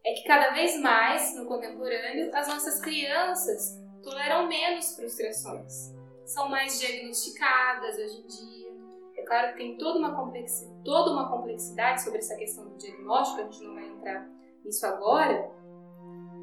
é 0.04 0.14
que 0.14 0.24
cada 0.24 0.56
vez 0.56 0.80
mais 0.82 1.36
no 1.36 1.46
contemporâneo 1.46 2.32
as 2.34 2.48
nossas 2.48 2.82
crianças 2.82 3.80
toleram 4.02 4.48
menos 4.48 4.96
frustrações. 4.96 5.94
São 6.26 6.50
mais 6.50 6.80
diagnosticadas 6.80 7.98
hoje 7.98 8.22
em 8.22 8.28
dia. 8.28 8.72
É 9.18 9.24
claro 9.24 9.52
que 9.52 9.58
tem 9.58 9.78
toda 9.78 10.00
uma, 10.00 10.16
complexi 10.16 10.68
toda 10.84 11.12
uma 11.12 11.30
complexidade 11.30 12.02
sobre 12.02 12.20
essa 12.20 12.36
questão 12.36 12.68
do 12.68 12.78
diagnóstico, 12.78 13.42
a 13.42 13.44
gente 13.44 13.64
não 13.64 13.76
vai 13.76 13.88
entrar 13.88 14.28
nisso 14.64 14.86
agora, 14.86 15.52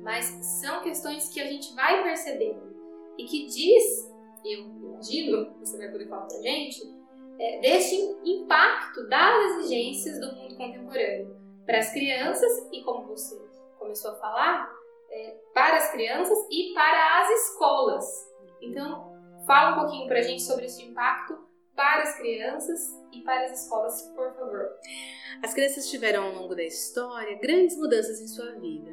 mas 0.02 0.26
são 0.60 0.82
questões 0.82 1.28
que 1.28 1.40
a 1.40 1.46
gente 1.46 1.74
vai 1.74 2.02
percebendo 2.02 2.76
e 3.16 3.24
que 3.24 3.46
diz, 3.46 4.12
eu 4.44 4.60
imagino, 4.60 5.54
você 5.58 5.76
vai 5.76 5.90
poder 5.90 6.08
falar 6.08 6.26
pra 6.26 6.40
gente, 6.40 6.94
é, 7.38 7.60
deste 7.60 7.96
impacto 8.24 9.08
das 9.08 9.56
exigências 9.56 10.20
do 10.20 10.34
mundo 10.34 10.56
contemporâneo 10.56 11.36
para 11.64 11.78
as 11.78 11.92
crianças 11.92 12.50
e, 12.72 12.82
como 12.82 13.06
você 13.06 13.40
começou 13.78 14.12
a 14.12 14.14
falar, 14.16 14.77
é, 15.10 15.36
para 15.54 15.76
as 15.76 15.90
crianças 15.90 16.38
e 16.50 16.72
para 16.74 17.20
as 17.20 17.30
escolas. 17.30 18.04
Então, 18.60 19.12
fala 19.46 19.76
um 19.76 19.80
pouquinho 19.80 20.06
para 20.06 20.18
a 20.18 20.22
gente 20.22 20.42
sobre 20.42 20.66
esse 20.66 20.82
impacto 20.82 21.48
para 21.78 22.02
as 22.02 22.16
crianças 22.16 22.92
e 23.12 23.22
para 23.22 23.44
as 23.44 23.62
escolas, 23.62 24.02
por 24.16 24.34
favor. 24.34 24.68
As 25.40 25.54
crianças 25.54 25.88
tiveram 25.88 26.24
ao 26.24 26.32
longo 26.32 26.56
da 26.56 26.64
história 26.64 27.38
grandes 27.38 27.76
mudanças 27.76 28.20
em 28.20 28.26
sua 28.26 28.50
vida. 28.58 28.90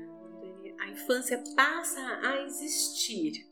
A 0.79 0.89
infância 0.89 1.43
passa 1.55 1.99
a 2.23 2.43
existir. 2.43 3.43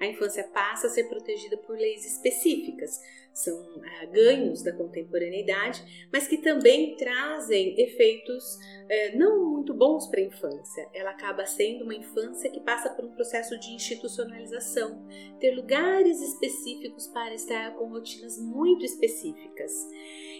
A 0.00 0.06
infância 0.06 0.42
passa 0.52 0.88
a 0.88 0.90
ser 0.90 1.04
protegida 1.04 1.56
por 1.58 1.76
leis 1.76 2.04
específicas, 2.04 3.00
são 3.32 3.54
uh, 3.58 4.12
ganhos 4.12 4.62
da 4.62 4.72
contemporaneidade, 4.72 6.08
mas 6.12 6.26
que 6.26 6.38
também 6.38 6.96
trazem 6.96 7.80
efeitos 7.80 8.56
uh, 8.56 9.18
não 9.18 9.50
muito 9.50 9.72
bons 9.74 10.06
para 10.08 10.20
a 10.20 10.24
infância. 10.24 10.88
Ela 10.92 11.10
acaba 11.10 11.46
sendo 11.46 11.84
uma 11.84 11.94
infância 11.94 12.50
que 12.50 12.60
passa 12.60 12.90
por 12.90 13.04
um 13.04 13.12
processo 13.12 13.58
de 13.58 13.70
institucionalização, 13.72 15.06
ter 15.38 15.52
lugares 15.52 16.20
específicos 16.20 17.06
para 17.08 17.34
estar 17.34 17.74
com 17.74 17.88
rotinas 17.88 18.38
muito 18.38 18.84
específicas. 18.84 19.72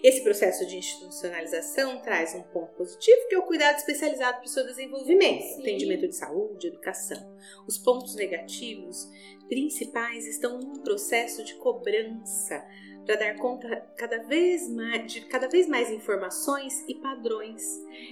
Esse 0.02 0.22
processo 0.22 0.66
de 0.66 0.76
institucionalização 0.76 2.00
traz 2.00 2.34
um 2.34 2.42
ponto 2.42 2.74
positivo, 2.74 3.28
que 3.28 3.34
é 3.34 3.38
o 3.38 3.46
cuidado 3.46 3.76
especializado 3.76 4.38
para 4.38 4.46
o 4.46 4.48
seu 4.48 4.64
desenvolvimento, 4.64 5.42
Sim. 5.42 5.60
atendimento 5.60 6.08
de 6.08 6.16
saúde, 6.16 6.68
educação. 6.68 7.36
Os 7.66 7.76
pontos 7.76 8.14
negativos 8.14 9.08
principais 9.48 10.26
estão 10.26 10.58
num 10.58 10.82
processo 10.82 11.44
de 11.44 11.54
cobrança 11.56 12.64
para 13.10 13.16
dar 13.16 13.36
conta 13.38 13.68
cada 13.96 14.18
vez 14.18 14.68
mais, 14.68 15.12
de 15.12 15.22
cada 15.22 15.48
vez 15.48 15.66
mais 15.66 15.90
informações 15.90 16.84
e 16.86 16.94
padrões. 16.94 17.60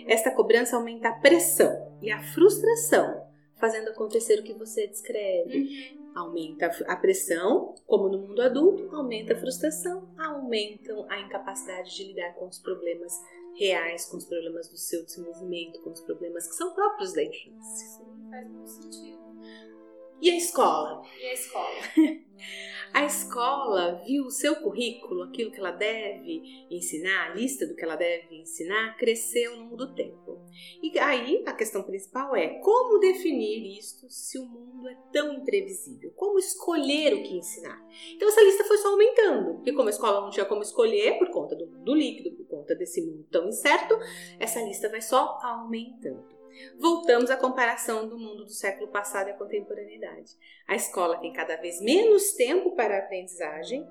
Esta 0.08 0.28
cobrança 0.28 0.74
aumenta 0.74 1.08
a 1.08 1.12
pressão 1.12 1.96
e 2.02 2.10
a 2.10 2.20
frustração, 2.34 3.24
fazendo 3.60 3.90
acontecer 3.90 4.40
o 4.40 4.42
que 4.42 4.52
você 4.54 4.88
descreve. 4.88 5.94
Uhum. 5.94 6.08
Aumenta 6.16 6.66
a 6.88 6.96
pressão, 6.96 7.76
como 7.86 8.08
no 8.08 8.18
mundo 8.18 8.42
adulto, 8.42 8.92
aumenta 8.92 9.34
a 9.34 9.38
frustração, 9.38 10.08
aumentam 10.18 11.06
a 11.08 11.20
incapacidade 11.20 11.94
de 11.94 12.02
lidar 12.02 12.34
com 12.34 12.48
os 12.48 12.58
problemas 12.58 13.12
reais, 13.54 14.04
com 14.06 14.16
os 14.16 14.24
problemas 14.24 14.68
do 14.68 14.76
seu 14.76 15.04
desenvolvimento, 15.04 15.80
com 15.82 15.90
os 15.90 16.00
problemas 16.00 16.48
que 16.48 16.54
são 16.56 16.74
próprios 16.74 17.12
da 17.12 17.22
infância. 17.22 17.86
Sim, 17.86 18.30
faz 18.32 18.48
muito 18.48 18.68
sentido. 18.68 19.18
E 20.20 20.30
a 20.30 20.36
escola? 20.36 21.02
E 21.20 21.26
a 21.26 21.32
escola? 21.32 21.76
a 22.92 23.04
escola 23.04 24.02
viu 24.04 24.24
o 24.24 24.30
seu 24.30 24.56
currículo, 24.56 25.22
aquilo 25.22 25.52
que 25.52 25.60
ela 25.60 25.70
deve 25.70 26.42
ensinar, 26.70 27.30
a 27.30 27.34
lista 27.34 27.66
do 27.66 27.76
que 27.76 27.84
ela 27.84 27.94
deve 27.94 28.40
ensinar, 28.40 28.96
cresceu 28.96 29.52
ao 29.52 29.58
longo 29.60 29.76
do 29.76 29.94
tempo. 29.94 30.40
E 30.82 30.98
aí 30.98 31.44
a 31.46 31.52
questão 31.52 31.84
principal 31.84 32.34
é 32.34 32.48
como 32.60 32.98
definir 32.98 33.78
isto 33.78 34.10
se 34.10 34.38
o 34.38 34.46
mundo 34.46 34.88
é 34.88 34.96
tão 35.12 35.32
imprevisível? 35.32 36.12
Como 36.16 36.38
escolher 36.38 37.14
o 37.14 37.22
que 37.22 37.36
ensinar? 37.36 37.80
Então 38.14 38.28
essa 38.28 38.42
lista 38.42 38.64
foi 38.64 38.78
só 38.78 38.88
aumentando, 38.88 39.54
porque 39.54 39.72
como 39.72 39.88
a 39.88 39.92
escola 39.92 40.22
não 40.22 40.30
tinha 40.30 40.46
como 40.46 40.62
escolher 40.62 41.18
por 41.18 41.30
conta 41.30 41.54
do 41.54 41.66
mundo 41.66 41.94
líquido, 41.94 42.36
por 42.36 42.46
conta 42.46 42.74
desse 42.74 43.00
mundo 43.02 43.24
tão 43.30 43.48
incerto, 43.48 43.96
essa 44.40 44.60
lista 44.62 44.88
vai 44.88 45.00
só 45.00 45.38
aumentando. 45.42 46.37
Voltamos 46.78 47.30
à 47.30 47.36
comparação 47.36 48.08
do 48.08 48.18
mundo 48.18 48.44
do 48.44 48.52
século 48.52 48.90
passado 48.90 49.28
e 49.28 49.30
a 49.32 49.36
contemporaneidade. 49.36 50.32
A 50.66 50.76
escola 50.76 51.18
tem 51.18 51.32
cada 51.32 51.56
vez 51.56 51.80
menos 51.80 52.32
tempo 52.32 52.74
para 52.74 52.96
a 52.96 52.98
aprendizagem, 52.98 53.86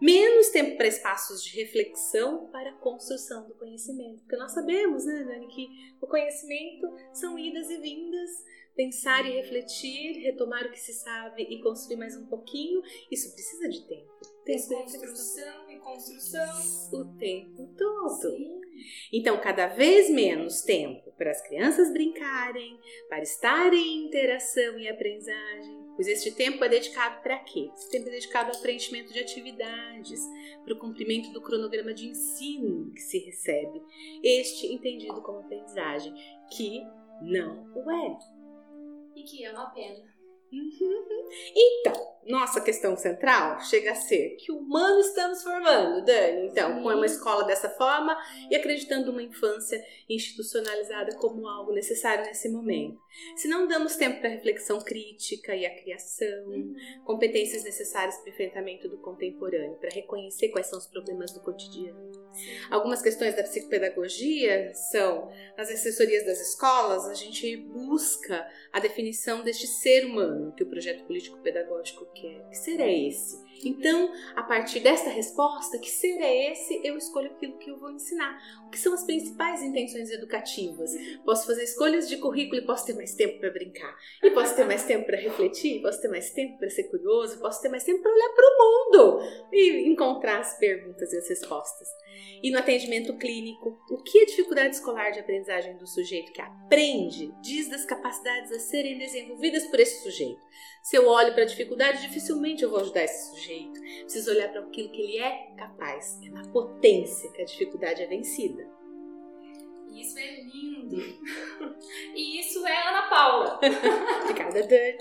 menos 0.00 0.48
tempo 0.48 0.76
para 0.76 0.86
espaços 0.86 1.44
de 1.44 1.60
reflexão 1.60 2.48
para 2.48 2.70
a 2.70 2.78
construção 2.78 3.46
do 3.46 3.54
conhecimento. 3.54 4.20
Porque 4.20 4.36
nós 4.36 4.52
sabemos, 4.52 5.04
né, 5.04 5.24
Dani, 5.24 5.48
que 5.48 5.68
o 6.00 6.06
conhecimento 6.06 6.88
são 7.12 7.38
idas 7.38 7.68
e 7.68 7.76
vindas, 7.78 8.30
pensar 8.74 9.26
e 9.26 9.36
refletir, 9.36 10.22
retomar 10.22 10.66
o 10.66 10.70
que 10.70 10.80
se 10.80 10.94
sabe 10.94 11.42
e 11.42 11.60
construir 11.62 11.96
mais 11.96 12.16
um 12.16 12.26
pouquinho. 12.26 12.80
Isso 13.10 13.32
precisa 13.32 13.68
de 13.68 13.86
tempo. 13.86 14.19
Desconstrução 14.50 15.70
e 15.70 15.76
construção. 15.78 17.00
O 17.00 17.04
tempo 17.16 17.68
todo. 17.78 18.36
Sim. 18.36 18.60
Então, 19.12 19.38
cada 19.40 19.68
vez 19.68 20.10
menos 20.10 20.62
tempo 20.62 21.12
para 21.12 21.30
as 21.30 21.40
crianças 21.46 21.92
brincarem, 21.92 22.80
para 23.08 23.22
estarem 23.22 23.78
em 23.78 24.06
interação 24.06 24.78
e 24.78 24.88
aprendizagem. 24.88 25.78
Pois 25.94 26.08
este 26.08 26.32
tempo 26.32 26.64
é 26.64 26.68
dedicado 26.68 27.22
para 27.22 27.38
quê? 27.40 27.70
Esse 27.74 27.90
tempo 27.90 28.08
é 28.08 28.12
dedicado 28.12 28.50
ao 28.50 28.60
preenchimento 28.60 29.12
de 29.12 29.20
atividades, 29.20 30.20
para 30.64 30.74
o 30.74 30.78
cumprimento 30.78 31.30
do 31.30 31.42
cronograma 31.42 31.92
de 31.92 32.08
ensino 32.08 32.90
que 32.92 33.02
se 33.02 33.18
recebe. 33.18 33.82
Este 34.22 34.66
entendido 34.72 35.20
como 35.22 35.40
aprendizagem, 35.40 36.14
que 36.50 36.80
não 37.20 37.70
o 37.74 37.90
é. 37.90 38.18
E 39.14 39.22
que 39.24 39.44
é 39.44 39.52
uma 39.52 39.70
pena. 39.70 40.09
Uhum. 40.52 41.28
Então, 41.54 42.10
nossa 42.26 42.60
questão 42.60 42.96
central 42.96 43.60
chega 43.60 43.92
a 43.92 43.94
ser 43.94 44.36
que 44.36 44.50
humano 44.50 45.00
estamos 45.00 45.42
formando, 45.42 46.04
Dani. 46.04 46.48
Então, 46.48 46.74
Sim. 46.76 46.82
com 46.82 46.88
uma 46.88 47.06
escola 47.06 47.44
dessa 47.44 47.70
forma 47.70 48.16
e 48.50 48.56
acreditando 48.56 49.10
uma 49.10 49.22
infância 49.22 49.82
institucionalizada 50.08 51.16
como 51.16 51.46
algo 51.46 51.72
necessário 51.72 52.24
nesse 52.24 52.48
momento. 52.48 53.00
Se 53.36 53.48
não 53.48 53.66
damos 53.66 53.96
tempo 53.96 54.20
para 54.20 54.28
reflexão 54.28 54.80
crítica 54.80 55.54
e 55.54 55.64
a 55.64 55.82
criação, 55.82 56.46
uhum. 56.46 56.74
competências 57.04 57.64
necessárias 57.64 58.16
para 58.18 58.26
o 58.26 58.30
enfrentamento 58.30 58.88
do 58.88 58.98
contemporâneo, 58.98 59.78
para 59.78 59.90
reconhecer 59.90 60.48
quais 60.48 60.66
são 60.66 60.78
os 60.78 60.86
problemas 60.86 61.32
do 61.32 61.40
cotidiano. 61.40 62.19
Algumas 62.70 63.02
questões 63.02 63.34
da 63.34 63.42
psicopedagogia 63.42 64.72
são, 64.74 65.30
nas 65.56 65.70
assessorias 65.70 66.24
das 66.24 66.40
escolas, 66.40 67.06
a 67.06 67.14
gente 67.14 67.56
busca 67.56 68.48
a 68.72 68.80
definição 68.80 69.42
deste 69.42 69.66
ser 69.66 70.06
humano 70.06 70.52
que 70.52 70.62
o 70.62 70.68
projeto 70.68 71.04
político-pedagógico 71.04 72.06
quer. 72.14 72.48
Que 72.48 72.56
ser 72.56 72.80
é 72.80 73.08
esse? 73.08 73.49
Então, 73.64 74.12
a 74.34 74.42
partir 74.42 74.80
desta 74.80 75.10
resposta, 75.10 75.78
que 75.78 75.90
ser 75.90 76.18
é 76.20 76.52
esse, 76.52 76.80
eu 76.84 76.96
escolho 76.96 77.30
aquilo 77.30 77.58
que 77.58 77.70
eu 77.70 77.78
vou 77.78 77.90
ensinar. 77.90 78.38
O 78.66 78.70
que 78.70 78.78
são 78.78 78.94
as 78.94 79.04
principais 79.04 79.62
intenções 79.62 80.10
educativas? 80.10 80.90
Posso 81.24 81.46
fazer 81.46 81.64
escolhas 81.64 82.08
de 82.08 82.16
currículo 82.16 82.60
e 82.60 82.66
posso 82.66 82.86
ter 82.86 82.94
mais 82.94 83.14
tempo 83.14 83.38
para 83.38 83.50
brincar. 83.50 83.94
E 84.22 84.30
posso 84.30 84.54
ter 84.56 84.64
mais 84.64 84.84
tempo 84.84 85.06
para 85.06 85.18
refletir, 85.18 85.82
posso 85.82 86.00
ter 86.00 86.08
mais 86.08 86.30
tempo 86.30 86.58
para 86.58 86.70
ser 86.70 86.84
curioso, 86.84 87.40
posso 87.40 87.60
ter 87.60 87.68
mais 87.68 87.84
tempo 87.84 88.02
para 88.02 88.12
olhar 88.12 88.28
para 88.30 88.46
o 88.46 88.58
mundo 88.58 89.48
e 89.52 89.88
encontrar 89.88 90.40
as 90.40 90.58
perguntas 90.58 91.12
e 91.12 91.16
as 91.16 91.28
respostas. 91.28 91.88
E 92.42 92.50
no 92.50 92.58
atendimento 92.58 93.16
clínico, 93.16 93.78
o 93.90 94.02
que 94.02 94.20
a 94.20 94.26
dificuldade 94.26 94.74
escolar 94.74 95.10
de 95.10 95.20
aprendizagem 95.20 95.76
do 95.76 95.86
sujeito 95.86 96.32
que 96.32 96.40
aprende 96.40 97.32
diz 97.42 97.68
das 97.68 97.84
capacidades 97.84 98.50
a 98.52 98.58
serem 98.58 98.98
desenvolvidas 98.98 99.66
por 99.66 99.78
esse 99.78 100.02
sujeito? 100.02 100.40
Se 100.82 100.96
eu 100.96 101.06
olho 101.06 101.34
para 101.34 101.42
a 101.42 101.46
dificuldade, 101.46 102.00
dificilmente 102.00 102.62
eu 102.62 102.70
vou 102.70 102.80
ajudar 102.80 103.04
esse 103.04 103.30
sujeito. 103.30 103.80
Preciso 103.80 104.30
olhar 104.30 104.50
para 104.50 104.62
aquilo 104.62 104.90
que 104.90 105.02
ele 105.02 105.18
é 105.18 105.52
capaz. 105.56 106.18
É 106.24 106.30
na 106.30 106.48
potência 106.48 107.30
que 107.32 107.42
a 107.42 107.44
dificuldade 107.44 108.02
é 108.02 108.06
vencida. 108.06 108.66
Isso 109.92 110.18
é 110.18 110.40
lindo. 110.40 110.96
e 112.14 112.40
isso 112.40 112.66
é 112.66 112.88
Ana 112.88 113.08
Paula. 113.08 113.60
Obrigada, 114.24 114.62
Dani. 114.62 114.98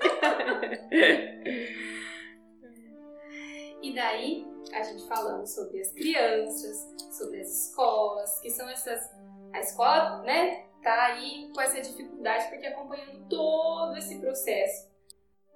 e 3.81 3.93
daí, 3.93 4.45
a 4.73 4.83
gente 4.83 5.07
falando 5.07 5.47
sobre 5.47 5.79
as 5.79 5.91
crianças, 5.93 6.75
sobre 7.11 7.39
as 7.39 7.67
escolas, 7.67 8.39
que 8.41 8.49
são 8.49 8.69
essas. 8.69 9.17
A 9.53 9.61
escola, 9.61 10.21
né, 10.23 10.65
tá 10.83 11.05
aí 11.05 11.49
com 11.53 11.61
essa 11.61 11.81
dificuldade 11.81 12.49
porque 12.49 12.67
acompanhando 12.67 13.27
todo 13.27 13.97
esse 13.97 14.19
processo. 14.19 14.88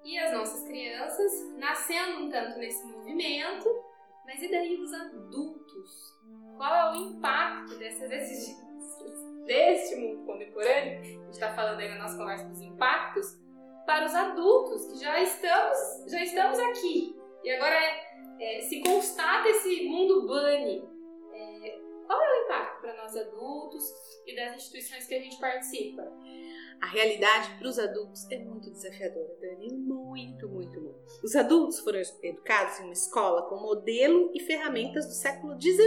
E 0.04 0.18
as 0.18 0.32
nossas 0.32 0.64
crianças 0.66 1.32
nascendo 1.56 2.24
um 2.24 2.30
tanto 2.30 2.58
nesse 2.58 2.84
movimento, 2.86 3.68
mas 4.26 4.42
e 4.42 4.50
daí 4.50 4.78
os 4.78 4.92
adultos? 4.92 6.14
Qual 6.56 6.74
é 6.74 6.92
o 6.92 6.94
impacto 6.96 7.76
dessas 7.78 8.10
exigências 8.10 9.24
deste 9.46 9.96
mundo 9.96 10.24
contemporâneo? 10.24 11.00
A 11.00 11.04
gente 11.04 11.30
está 11.30 11.54
falando 11.54 11.80
aí 11.80 11.88
na 11.88 11.98
nossa 11.98 12.16
conversa 12.16 12.44
dos 12.44 12.60
impactos 12.60 13.38
para 13.86 14.04
os 14.04 14.14
adultos 14.14 14.86
que 14.86 14.98
já 14.98 15.20
estamos, 15.20 15.78
já 16.10 16.22
estamos 16.22 16.58
aqui. 16.58 17.18
E 17.42 17.50
agora 17.50 17.74
é, 17.74 18.58
é, 18.58 18.60
se 18.62 18.80
constata 18.80 19.48
esse 19.48 19.88
mundo 19.88 20.26
bunny 20.26 20.94
qual 22.06 22.20
é 22.20 22.30
o 22.30 22.44
impacto 22.44 22.80
para 22.80 22.96
nós 22.96 23.16
adultos 23.16 23.92
e 24.26 24.36
das 24.36 24.56
instituições 24.56 25.06
que 25.06 25.14
a 25.14 25.20
gente 25.20 25.38
participa? 25.38 26.02
A 26.84 26.86
realidade 26.86 27.56
para 27.58 27.66
os 27.66 27.78
adultos 27.78 28.30
é 28.30 28.38
muito 28.40 28.70
desafiadora, 28.70 29.34
Dani. 29.40 29.72
Muito, 29.72 30.46
muito, 30.46 30.82
muito. 30.82 31.00
Os 31.24 31.34
adultos 31.34 31.80
foram 31.80 31.98
educados 32.22 32.78
em 32.78 32.82
uma 32.82 32.92
escola 32.92 33.48
com 33.48 33.56
modelo 33.56 34.30
e 34.34 34.40
ferramentas 34.40 35.06
do 35.06 35.14
século 35.14 35.58
XIX. 35.58 35.80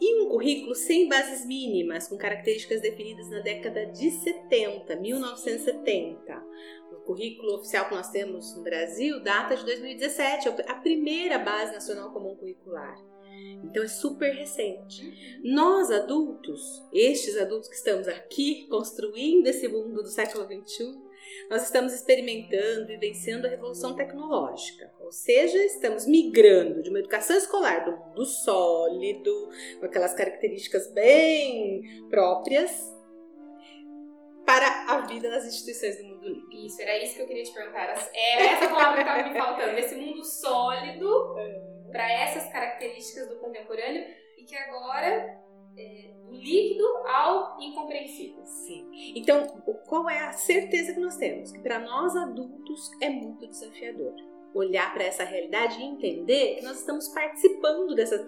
E 0.00 0.22
um 0.22 0.30
currículo 0.30 0.74
sem 0.74 1.10
bases 1.10 1.44
mínimas, 1.44 2.08
com 2.08 2.16
características 2.16 2.80
definidas 2.80 3.28
na 3.28 3.40
década 3.40 3.84
de 3.92 4.10
70, 4.10 4.96
1970. 4.96 6.46
O 6.92 7.04
currículo 7.04 7.56
oficial 7.56 7.86
que 7.86 7.94
nós 7.94 8.08
temos 8.08 8.56
no 8.56 8.62
Brasil 8.62 9.22
data 9.22 9.54
de 9.56 9.64
2017, 9.66 10.48
é 10.48 10.70
a 10.70 10.76
primeira 10.76 11.38
base 11.38 11.74
nacional 11.74 12.14
comum 12.14 12.34
curricular. 12.34 12.96
Então 13.64 13.82
é 13.82 13.88
super 13.88 14.32
recente. 14.32 15.40
Nós 15.42 15.90
adultos, 15.90 16.86
estes 16.92 17.36
adultos 17.36 17.68
que 17.68 17.76
estamos 17.76 18.08
aqui 18.08 18.66
construindo 18.68 19.46
esse 19.46 19.68
mundo 19.68 20.02
do 20.02 20.08
século 20.08 20.44
XXI, 20.44 21.08
nós 21.50 21.64
estamos 21.64 21.92
experimentando, 21.92 22.86
vivenciando 22.86 23.46
a 23.46 23.50
revolução 23.50 23.94
tecnológica. 23.94 24.92
Ou 25.00 25.12
seja, 25.12 25.58
estamos 25.58 26.06
migrando 26.06 26.82
de 26.82 26.90
uma 26.90 26.98
educação 26.98 27.36
escolar 27.36 27.84
do 27.84 27.96
mundo 27.96 28.24
sólido, 28.24 29.48
com 29.78 29.86
aquelas 29.86 30.14
características 30.14 30.92
bem 30.92 31.82
próprias, 32.08 32.70
para 34.44 34.86
a 34.88 35.00
vida 35.06 35.28
nas 35.28 35.44
instituições 35.44 35.98
do 35.98 36.04
mundo 36.04 36.26
livre. 36.26 36.66
Isso, 36.66 36.80
era 36.80 36.96
isso 37.02 37.16
que 37.16 37.22
eu 37.22 37.26
queria 37.26 37.44
te 37.44 37.52
perguntar. 37.52 37.82
Era 38.14 38.42
essa 38.44 38.68
palavra 38.70 39.04
que 39.04 39.10
estava 39.10 39.28
me 39.28 39.38
faltando. 39.38 39.78
Esse 39.78 39.94
mundo 39.94 40.24
sólido. 40.24 41.34
Para 41.90 42.12
essas 42.12 42.50
características 42.52 43.28
do 43.28 43.38
contemporâneo 43.38 44.04
e 44.36 44.44
que 44.44 44.56
agora 44.56 45.40
é, 45.76 46.14
do 46.22 46.32
líquido 46.32 46.84
ao 47.06 47.60
incompreensível. 47.60 48.44
Sim. 48.44 48.90
Então, 49.16 49.46
qual 49.86 50.08
é 50.08 50.20
a 50.20 50.32
certeza 50.32 50.94
que 50.94 51.00
nós 51.00 51.16
temos? 51.16 51.52
Que 51.52 51.60
para 51.60 51.78
nós 51.78 52.14
adultos 52.16 52.90
é 53.00 53.08
muito 53.08 53.46
desafiador 53.46 54.14
olhar 54.54 54.92
para 54.92 55.04
essa 55.04 55.24
realidade 55.24 55.78
e 55.78 55.84
entender 55.84 56.56
que 56.56 56.64
nós 56.64 56.78
estamos 56.78 57.08
participando 57.08 57.94
dessa, 57.94 58.18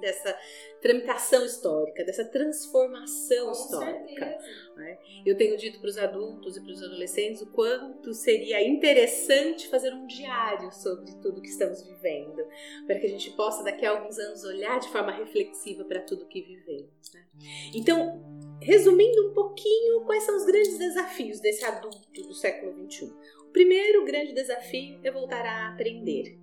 dessa 0.00 0.38
tramitação 0.80 1.44
histórica, 1.44 2.04
dessa 2.04 2.24
transformação 2.24 3.46
Com 3.46 3.52
histórica. 3.52 4.38
Né? 4.76 4.98
Eu 5.24 5.36
tenho 5.36 5.56
dito 5.56 5.80
para 5.80 5.88
os 5.88 5.98
adultos 5.98 6.56
e 6.56 6.60
para 6.60 6.72
os 6.72 6.82
adolescentes 6.82 7.42
o 7.42 7.46
quanto 7.52 8.12
seria 8.14 8.66
interessante 8.66 9.68
fazer 9.68 9.92
um 9.92 10.06
diário 10.06 10.72
sobre 10.72 11.12
tudo 11.20 11.40
que 11.40 11.48
estamos 11.48 11.82
vivendo, 11.82 12.46
para 12.86 12.98
que 12.98 13.06
a 13.06 13.10
gente 13.10 13.30
possa 13.32 13.62
daqui 13.62 13.84
a 13.84 13.90
alguns 13.90 14.18
anos 14.18 14.44
olhar 14.44 14.78
de 14.78 14.88
forma 14.88 15.12
reflexiva 15.12 15.84
para 15.84 16.00
tudo 16.00 16.26
que 16.26 16.42
vivemos. 16.42 17.12
Né? 17.12 17.26
Então, 17.74 18.20
resumindo 18.60 19.28
um 19.28 19.34
pouquinho, 19.34 20.04
quais 20.04 20.24
são 20.24 20.36
os 20.36 20.44
grandes 20.44 20.78
desafios 20.78 21.40
desse 21.40 21.64
adulto 21.64 22.22
do 22.22 22.34
século 22.34 22.72
XXI? 22.88 23.12
Primeiro 23.56 24.04
grande 24.04 24.34
desafio 24.34 25.00
é 25.02 25.10
voltar 25.10 25.40
a 25.46 25.68
aprender. 25.68 26.38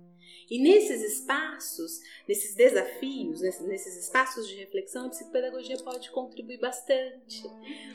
E 0.50 0.60
nesses 0.60 1.00
espaços, 1.00 2.00
nesses 2.26 2.56
desafios, 2.56 3.40
nesses 3.40 3.96
espaços 3.96 4.48
de 4.48 4.56
reflexão, 4.56 5.06
a 5.06 5.10
psicopedagogia 5.10 5.76
pode 5.84 6.10
contribuir 6.10 6.58
bastante. 6.58 7.40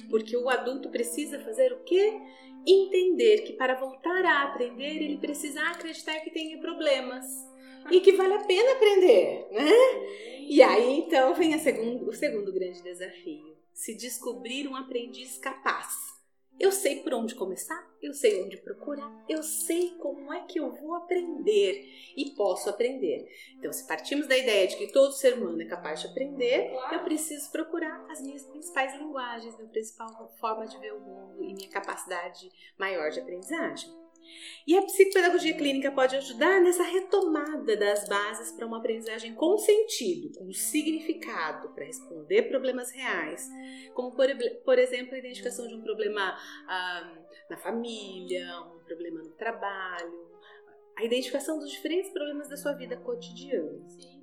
Porque 0.10 0.38
o 0.38 0.48
adulto 0.48 0.90
precisa 0.90 1.38
fazer 1.42 1.74
o 1.74 1.84
quê? 1.84 2.14
Entender 2.66 3.42
que 3.42 3.52
para 3.52 3.76
voltar 3.76 4.24
a 4.24 4.44
aprender, 4.44 5.04
ele 5.04 5.18
precisa 5.18 5.62
acreditar 5.64 6.22
que 6.22 6.32
tem 6.32 6.58
problemas 6.62 7.26
e 7.92 8.00
que 8.00 8.14
vale 8.14 8.36
a 8.36 8.46
pena 8.46 8.72
aprender, 8.72 9.50
né? 9.52 9.72
E 10.48 10.62
aí 10.62 10.98
então 10.98 11.36
vem 11.36 11.60
segundo, 11.60 12.08
o 12.08 12.14
segundo 12.14 12.54
grande 12.54 12.82
desafio: 12.82 13.58
se 13.74 13.98
descobrir 13.98 14.66
um 14.66 14.78
aprendiz 14.78 15.38
capaz 15.38 16.19
eu 16.60 16.72
sei 16.72 17.02
por 17.02 17.14
onde 17.14 17.36
começar, 17.36 17.88
eu 18.02 18.14
sei 18.14 18.44
onde 18.44 18.58
procurar, 18.58 19.10
eu 19.30 19.42
sei 19.42 19.96
como 19.98 20.34
é 20.34 20.42
que 20.42 20.60
eu 20.60 20.72
vou 20.72 20.96
aprender 20.96 21.86
e 22.18 22.32
posso 22.32 22.70
aprender. 22.70 23.28
Então, 23.58 23.72
se 23.72 23.88
partimos 23.88 24.28
da 24.28 24.38
ideia 24.38 24.68
de 24.68 24.76
que 24.76 24.92
todo 24.92 25.14
ser 25.14 25.36
humano 25.36 25.62
é 25.62 25.66
capaz 25.66 26.02
de 26.02 26.08
aprender, 26.08 26.72
eu 26.92 27.00
preciso 27.04 27.50
procurar 27.52 28.06
as 28.10 28.22
minhas 28.22 28.44
principais 28.44 28.94
linguagens, 28.98 29.56
minha 29.58 29.70
principal 29.70 30.34
forma 30.40 30.66
de 30.66 30.78
ver 30.80 30.94
o 30.94 31.00
mundo 31.00 31.44
e 31.44 31.54
minha 31.54 31.70
capacidade 31.70 32.50
maior 32.78 33.10
de 33.10 33.20
aprendizagem. 33.20 33.90
E 34.66 34.78
a 34.78 34.82
psicopedagogia 34.84 35.56
clínica 35.56 35.92
pode 35.92 36.16
ajudar 36.16 36.62
nessa 36.62 36.84
retomada 36.84 37.76
das 37.76 38.08
bases 38.08 38.52
para 38.52 38.68
uma 38.68 38.78
aprendizagem 38.78 39.34
com 39.34 39.58
sentido, 39.58 40.38
com 40.38 40.52
significado, 40.54 41.70
para 41.70 41.86
responder 41.86 42.44
problemas 42.44 42.92
reais, 42.92 43.50
como, 43.94 44.16
por, 44.16 44.28
por 44.64 44.78
exemplo, 44.78 45.16
a 45.16 45.18
identificação 45.18 45.68
de 45.68 45.76
um 45.76 45.82
problema 45.82 46.38
ah, 46.68 47.18
na 47.50 47.58
família, 47.58 48.46
um 48.62 48.84
problema 48.84 49.24
no 49.24 49.32
trabalho, 49.32 50.30
a 50.98 51.04
identificação 51.04 51.58
dos 51.58 51.72
diferentes 51.72 52.12
problemas 52.12 52.50
da 52.50 52.58
sua 52.58 52.74
vida 52.74 52.98
cotidiana. 52.98 53.88
Sim. 53.88 54.20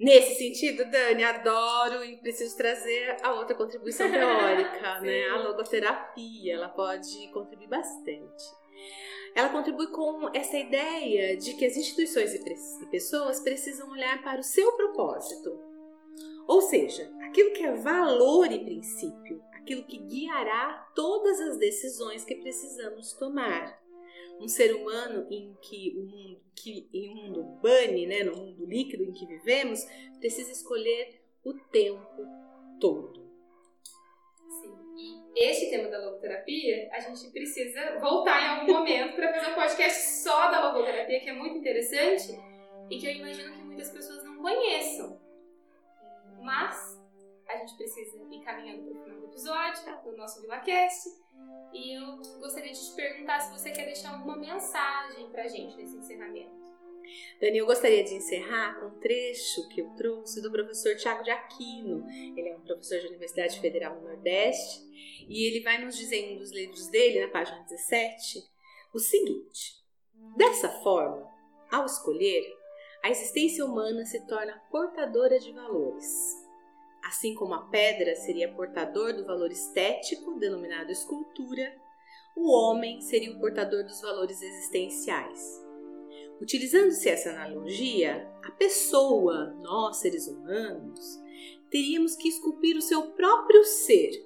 Nesse 0.00 0.36
sentido, 0.36 0.88
Dani, 0.88 1.24
adoro 1.24 2.04
e 2.04 2.16
preciso 2.18 2.56
trazer 2.56 3.16
a 3.20 3.34
outra 3.34 3.56
contribuição 3.56 4.08
teórica, 4.08 5.00
né? 5.02 5.28
A 5.28 5.42
logoterapia, 5.42 6.54
ela 6.54 6.68
pode 6.68 7.28
contribuir 7.32 7.66
bastante 7.66 8.44
ela 9.34 9.50
contribui 9.50 9.88
com 9.88 10.28
essa 10.34 10.56
ideia 10.56 11.36
de 11.36 11.54
que 11.54 11.64
as 11.64 11.76
instituições 11.76 12.34
e 12.34 12.86
pessoas 12.86 13.40
precisam 13.40 13.90
olhar 13.90 14.22
para 14.22 14.40
o 14.40 14.44
seu 14.44 14.72
propósito. 14.72 15.58
Ou 16.46 16.62
seja, 16.62 17.12
aquilo 17.22 17.52
que 17.52 17.62
é 17.62 17.74
valor 17.76 18.50
e 18.50 18.64
princípio, 18.64 19.40
aquilo 19.52 19.84
que 19.84 19.98
guiará 19.98 20.90
todas 20.94 21.40
as 21.40 21.58
decisões 21.58 22.24
que 22.24 22.34
precisamos 22.36 23.12
tomar. 23.12 23.78
Um 24.40 24.48
ser 24.48 24.74
humano 24.74 25.26
em 25.30 25.56
que 25.60 25.94
o 25.96 26.04
mundo, 26.04 26.40
que 26.54 26.88
em 26.92 27.10
um 27.10 27.14
mundo 27.14 27.42
bunny, 27.60 28.06
né, 28.06 28.24
no 28.24 28.36
mundo 28.36 28.64
líquido 28.64 29.04
em 29.04 29.12
que 29.12 29.26
vivemos, 29.26 29.84
precisa 30.18 30.52
escolher 30.52 31.20
o 31.44 31.52
tempo 31.54 32.24
todo 32.80 33.27
este 35.44 35.70
tema 35.70 35.88
da 35.88 35.98
logoterapia, 35.98 36.88
a 36.92 37.00
gente 37.00 37.30
precisa 37.30 37.98
voltar 37.98 38.42
em 38.42 38.60
algum 38.60 38.72
momento 38.74 39.14
para 39.14 39.32
fazer 39.32 39.52
um 39.52 39.54
podcast 39.54 40.22
só 40.22 40.50
da 40.50 40.68
logoterapia, 40.68 41.20
que 41.20 41.28
é 41.28 41.32
muito 41.32 41.58
interessante 41.58 42.38
e 42.90 42.98
que 42.98 43.06
eu 43.06 43.12
imagino 43.12 43.52
que 43.52 43.62
muitas 43.62 43.90
pessoas 43.90 44.24
não 44.24 44.36
conheçam. 44.42 45.20
Mas 46.40 46.98
a 47.48 47.56
gente 47.56 47.76
precisa 47.76 48.16
ir 48.30 48.40
caminhando 48.44 48.84
para 48.84 48.92
o 48.92 49.04
final 49.04 49.18
do 49.20 49.26
episódio 49.26 50.02
do 50.04 50.16
nosso 50.16 50.40
VilaCast. 50.40 51.08
E 51.72 51.96
eu 51.96 52.16
gostaria 52.40 52.72
de 52.72 52.78
te 52.78 52.94
perguntar 52.94 53.40
se 53.40 53.52
você 53.52 53.70
quer 53.70 53.84
deixar 53.84 54.14
alguma 54.14 54.36
mensagem 54.36 55.28
para 55.30 55.44
a 55.44 55.48
gente 55.48 55.76
nesse 55.76 55.96
encerramento. 55.96 56.57
Dani, 57.40 57.58
eu 57.58 57.66
gostaria 57.66 58.02
de 58.02 58.14
encerrar 58.14 58.80
com 58.80 58.86
um 58.86 58.98
trecho 58.98 59.68
que 59.68 59.80
eu 59.80 59.88
trouxe 59.90 60.42
do 60.42 60.50
professor 60.50 60.96
Tiago 60.96 61.22
de 61.22 61.30
Aquino. 61.30 62.04
Ele 62.36 62.48
é 62.48 62.56
um 62.56 62.60
professor 62.60 62.98
de 62.98 63.06
Universidade 63.06 63.60
Federal 63.60 63.96
do 63.96 64.06
Nordeste 64.06 64.80
e 65.28 65.46
ele 65.46 65.60
vai 65.60 65.82
nos 65.84 65.96
dizer 65.96 66.16
em 66.16 66.36
um 66.36 66.38
dos 66.38 66.52
livros 66.52 66.88
dele, 66.88 67.20
na 67.20 67.28
página 67.28 67.62
17, 67.62 68.42
o 68.92 68.98
seguinte: 68.98 69.76
Dessa 70.36 70.68
forma, 70.82 71.30
ao 71.70 71.84
escolher, 71.86 72.44
a 73.02 73.10
existência 73.10 73.64
humana 73.64 74.04
se 74.04 74.26
torna 74.26 74.60
portadora 74.70 75.38
de 75.38 75.52
valores. 75.52 76.46
Assim 77.04 77.34
como 77.34 77.54
a 77.54 77.68
pedra 77.68 78.16
seria 78.16 78.52
portador 78.52 79.14
do 79.14 79.24
valor 79.24 79.50
estético, 79.50 80.38
denominado 80.38 80.90
escultura, 80.90 81.74
o 82.36 82.50
homem 82.50 83.00
seria 83.00 83.32
o 83.32 83.38
portador 83.40 83.84
dos 83.84 84.00
valores 84.00 84.42
existenciais. 84.42 85.67
Utilizando-se 86.40 87.08
essa 87.08 87.30
analogia, 87.30 88.28
a 88.42 88.50
pessoa, 88.52 89.54
nós 89.60 89.96
seres 89.96 90.28
humanos, 90.28 91.20
teríamos 91.70 92.16
que 92.16 92.28
esculpir 92.28 92.76
o 92.76 92.82
seu 92.82 93.10
próprio 93.12 93.64
ser, 93.64 94.24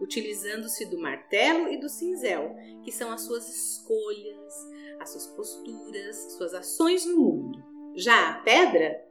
utilizando-se 0.00 0.84
do 0.86 0.98
martelo 0.98 1.68
e 1.68 1.78
do 1.78 1.88
cinzel, 1.88 2.54
que 2.82 2.92
são 2.92 3.10
as 3.10 3.22
suas 3.22 3.48
escolhas, 3.48 4.54
as 5.00 5.10
suas 5.10 5.26
posturas, 5.28 6.16
suas 6.36 6.52
ações 6.52 7.06
no 7.06 7.16
mundo. 7.16 7.64
Já 7.94 8.30
a 8.30 8.34
pedra 8.40 9.02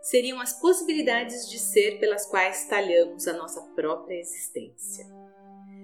seriam 0.00 0.40
as 0.40 0.52
possibilidades 0.60 1.50
de 1.50 1.58
ser 1.58 1.98
pelas 1.98 2.26
quais 2.26 2.66
talhamos 2.68 3.26
a 3.26 3.32
nossa 3.32 3.60
própria 3.74 4.20
existência. 4.20 5.06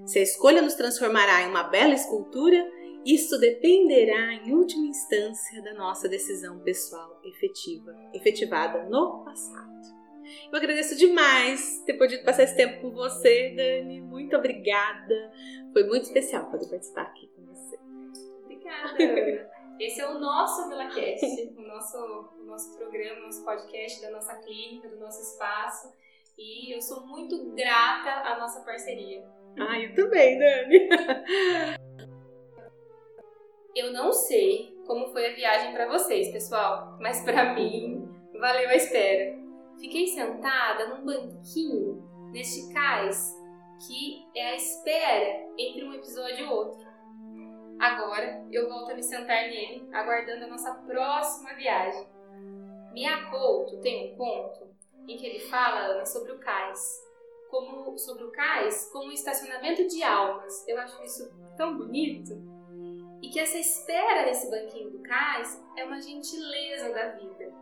Se 0.06 0.18
a 0.18 0.22
escolha 0.22 0.62
nos 0.62 0.74
transformará 0.74 1.42
em 1.42 1.48
uma 1.48 1.64
bela 1.64 1.94
escultura, 1.94 2.70
isso 3.04 3.38
dependerá 3.38 4.34
em 4.34 4.52
última 4.52 4.86
instância 4.86 5.62
da 5.62 5.74
nossa 5.74 6.08
decisão 6.08 6.58
pessoal 6.60 7.20
efetiva, 7.24 7.94
efetivada 8.14 8.84
no 8.84 9.24
passado. 9.24 9.74
Eu 10.50 10.56
agradeço 10.56 10.96
demais 10.96 11.82
ter 11.84 11.94
podido 11.94 12.24
passar 12.24 12.44
esse 12.44 12.56
tempo 12.56 12.80
com 12.80 12.90
você, 12.92 13.50
Dani. 13.54 14.00
Muito 14.00 14.34
obrigada. 14.36 15.32
Foi 15.72 15.84
muito 15.84 16.04
especial 16.04 16.50
poder 16.50 16.66
participar 16.68 17.02
aqui 17.02 17.28
com 17.36 17.44
você. 17.44 17.78
Obrigada. 18.42 19.50
Esse 19.78 20.00
é 20.00 20.08
o 20.08 20.18
nosso 20.18 20.68
VilaCast, 20.68 21.52
o 21.56 21.62
nosso, 21.62 22.30
o 22.40 22.44
nosso 22.44 22.78
programa, 22.78 23.20
o 23.20 23.24
nosso 23.24 23.44
podcast 23.44 24.00
da 24.00 24.10
nossa 24.12 24.34
clínica, 24.36 24.88
do 24.88 24.98
nosso 24.98 25.20
espaço. 25.20 25.92
E 26.38 26.74
eu 26.74 26.80
sou 26.80 27.06
muito 27.06 27.50
grata 27.50 28.10
à 28.28 28.38
nossa 28.38 28.60
parceria. 28.60 29.24
Ah, 29.58 29.78
eu 29.78 29.94
também, 29.94 30.38
Dani. 30.38 30.88
eu 33.74 33.92
não 33.92 34.12
sei 34.12 34.76
como 34.86 35.08
foi 35.08 35.26
a 35.26 35.34
viagem 35.34 35.72
para 35.72 35.88
vocês, 35.88 36.30
pessoal, 36.30 36.96
mas 37.00 37.22
para 37.24 37.54
mim 37.54 38.08
valeu 38.38 38.68
a 38.68 38.74
espera. 38.74 39.36
Fiquei 39.78 40.06
sentada 40.08 40.88
num 40.88 41.04
banquinho 41.04 42.02
neste 42.32 42.72
cais 42.72 43.34
que 43.86 44.24
é 44.34 44.52
a 44.52 44.56
espera 44.56 45.46
entre 45.58 45.84
um 45.84 45.92
episódio 45.94 46.46
e 46.46 46.48
outro. 46.48 46.84
Agora 47.78 48.46
eu 48.52 48.68
volto 48.68 48.92
a 48.92 48.94
me 48.94 49.02
sentar 49.02 49.48
nele, 49.48 49.88
aguardando 49.92 50.44
a 50.44 50.48
nossa 50.48 50.72
próxima 50.74 51.54
viagem. 51.54 52.06
Mia 52.92 53.28
Couto 53.30 53.80
tem 53.80 54.12
um 54.12 54.16
conto 54.16 54.68
em 55.08 55.16
que 55.16 55.26
ele 55.26 55.40
fala, 55.40 55.80
Ana, 55.80 56.06
sobre 56.06 56.32
o 56.32 56.38
cais 56.38 57.02
como 57.50 57.96
sobre 57.96 58.24
o 58.24 58.32
cais 58.32 58.90
como 58.92 59.08
um 59.08 59.12
estacionamento 59.12 59.86
de 59.86 60.02
almas. 60.02 60.66
Eu 60.66 60.78
acho 60.78 61.02
isso 61.04 61.30
tão 61.56 61.76
bonito. 61.76 62.53
E 63.24 63.30
que 63.30 63.40
essa 63.40 63.56
espera 63.56 64.26
nesse 64.26 64.50
banquinho 64.50 64.90
do 64.90 64.98
cais 64.98 65.58
é 65.78 65.84
uma 65.84 65.98
gentileza 65.98 66.92
da 66.92 67.08
vida, 67.12 67.54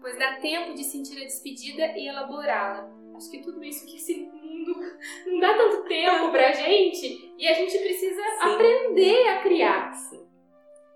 pois 0.00 0.18
dá 0.18 0.36
tempo 0.36 0.72
de 0.72 0.82
sentir 0.84 1.20
a 1.20 1.24
despedida 1.26 1.92
e 1.98 2.08
elaborá-la. 2.08 2.90
Acho 3.14 3.30
que 3.30 3.42
tudo 3.42 3.62
isso 3.62 3.84
que 3.84 3.98
esse 3.98 4.22
mundo 4.22 4.74
não 5.26 5.38
dá 5.38 5.54
tanto 5.54 5.84
tempo 5.84 6.30
pra 6.30 6.50
gente 6.52 7.34
e 7.36 7.46
a 7.46 7.52
gente 7.52 7.78
precisa 7.78 8.22
Sim. 8.22 8.54
aprender 8.54 9.28
a 9.28 9.42
criar. 9.42 9.92
Sim. 9.92 10.26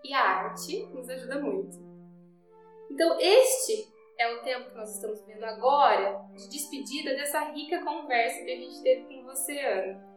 E 0.02 0.14
a 0.14 0.22
arte 0.22 0.86
nos 0.94 1.06
ajuda 1.10 1.38
muito. 1.38 1.76
Então, 2.90 3.18
este 3.20 3.86
é 4.18 4.34
o 4.34 4.40
tempo 4.40 4.70
que 4.70 4.76
nós 4.76 4.94
estamos 4.94 5.20
vivendo 5.26 5.44
agora 5.44 6.24
de 6.34 6.48
despedida 6.48 7.14
dessa 7.14 7.40
rica 7.50 7.84
conversa 7.84 8.42
que 8.46 8.50
a 8.50 8.56
gente 8.56 8.82
teve 8.82 9.02
com 9.02 9.24
você, 9.24 9.58
Ana. 9.58 10.10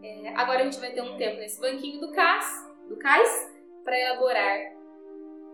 É, 0.00 0.28
agora 0.28 0.60
a 0.60 0.64
gente 0.64 0.78
vai 0.78 0.92
ter 0.92 1.02
um 1.02 1.16
tempo 1.16 1.38
nesse 1.38 1.60
banquinho 1.60 2.00
do 2.00 2.12
cais, 2.12 2.65
do 2.88 2.96
cais 2.96 3.52
para 3.84 3.98
elaborar 3.98 4.72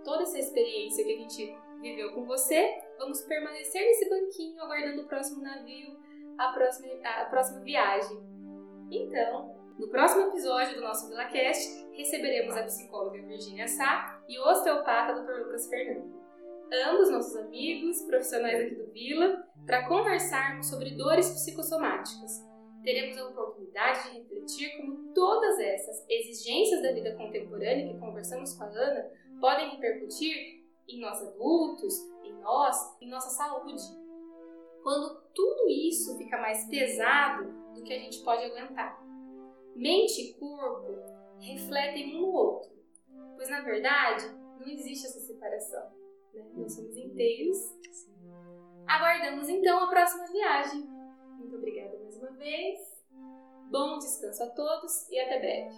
toda 0.05 0.23
essa 0.23 0.39
experiência 0.39 1.05
que 1.05 1.13
a 1.13 1.19
gente 1.19 1.57
viveu 1.81 2.13
com 2.13 2.25
você. 2.25 2.69
Vamos 2.99 3.21
permanecer 3.23 3.83
nesse 3.83 4.09
banquinho 4.09 4.61
aguardando 4.61 5.03
o 5.03 5.09
próximo 5.09 5.43
navio, 5.43 5.97
a 6.39 6.53
próxima, 6.53 6.89
a 7.05 7.25
próxima 7.27 7.61
viagem. 7.61 8.19
Então, 8.91 9.55
no 9.79 9.89
próximo 9.89 10.29
episódio 10.29 10.77
do 10.77 10.83
nosso 10.83 11.09
VilaCast, 11.09 11.89
receberemos 11.93 12.57
a 12.57 12.65
psicóloga 12.65 13.23
Virginia 13.23 13.67
Sá 13.69 14.23
e 14.29 14.39
o 14.39 14.43
osteopata 14.43 15.15
Dr. 15.15 15.45
Lucas 15.45 15.67
Fernando 15.69 16.23
ambos 16.89 17.11
nossos 17.11 17.37
amigos, 17.37 18.03
profissionais 18.03 18.61
aqui 18.61 18.75
do 18.75 18.91
Vila, 18.93 19.47
para 19.67 19.87
conversarmos 19.87 20.69
sobre 20.69 20.97
dores 20.97 21.31
psicossomáticas. 21.31 22.41
Teremos 22.83 23.17
a 23.19 23.29
oportunidade 23.29 24.11
de 24.11 24.19
refletir 24.19 24.77
como 24.77 25.13
todas 25.15 25.59
essas 25.59 26.05
exigências 26.09 26.83
da 26.83 26.93
vida 26.93 27.15
contemporânea 27.15 27.93
que 27.93 27.99
conversamos 27.99 28.55
com 28.55 28.65
a 28.65 28.69
Ana 28.69 29.11
podem 29.41 29.71
repercutir 29.71 30.65
em 30.89 31.01
nós 31.01 31.23
adultos, 31.23 31.95
em 32.25 32.33
nós, 32.41 32.97
em 33.01 33.09
nossa 33.09 33.31
saúde. 33.31 33.83
Quando 34.83 35.23
tudo 35.33 35.69
isso 35.69 36.19
fica 36.19 36.39
mais 36.39 36.65
pesado 36.69 37.45
do 37.75 37.83
que 37.83 37.93
a 37.93 37.99
gente 37.99 38.23
pode 38.23 38.45
aguentar. 38.45 39.01
Mente 39.77 40.21
e 40.21 40.35
corpo 40.35 40.99
refletem 41.41 42.17
um 42.17 42.21
no 42.21 42.33
outro, 42.33 42.71
pois 43.37 43.49
na 43.49 43.61
verdade 43.61 44.27
não 44.59 44.69
existe 44.69 45.07
essa 45.07 45.21
separação 45.21 46.03
né? 46.35 46.45
Nós 46.55 46.73
somos 46.73 46.97
inteiros. 46.97 47.59
Aguardamos 48.87 49.49
então 49.49 49.85
a 49.85 49.89
próxima 49.89 50.27
viagem. 50.27 50.83
Muito 51.39 51.57
obrigada 51.57 51.82
mais 52.13 52.17
uma 52.17 52.31
vez. 52.33 52.79
Bom 53.71 53.99
descanso 53.99 54.43
a 54.43 54.47
todos 54.51 55.09
e 55.09 55.19
até 55.19 55.39
breve. 55.39 55.77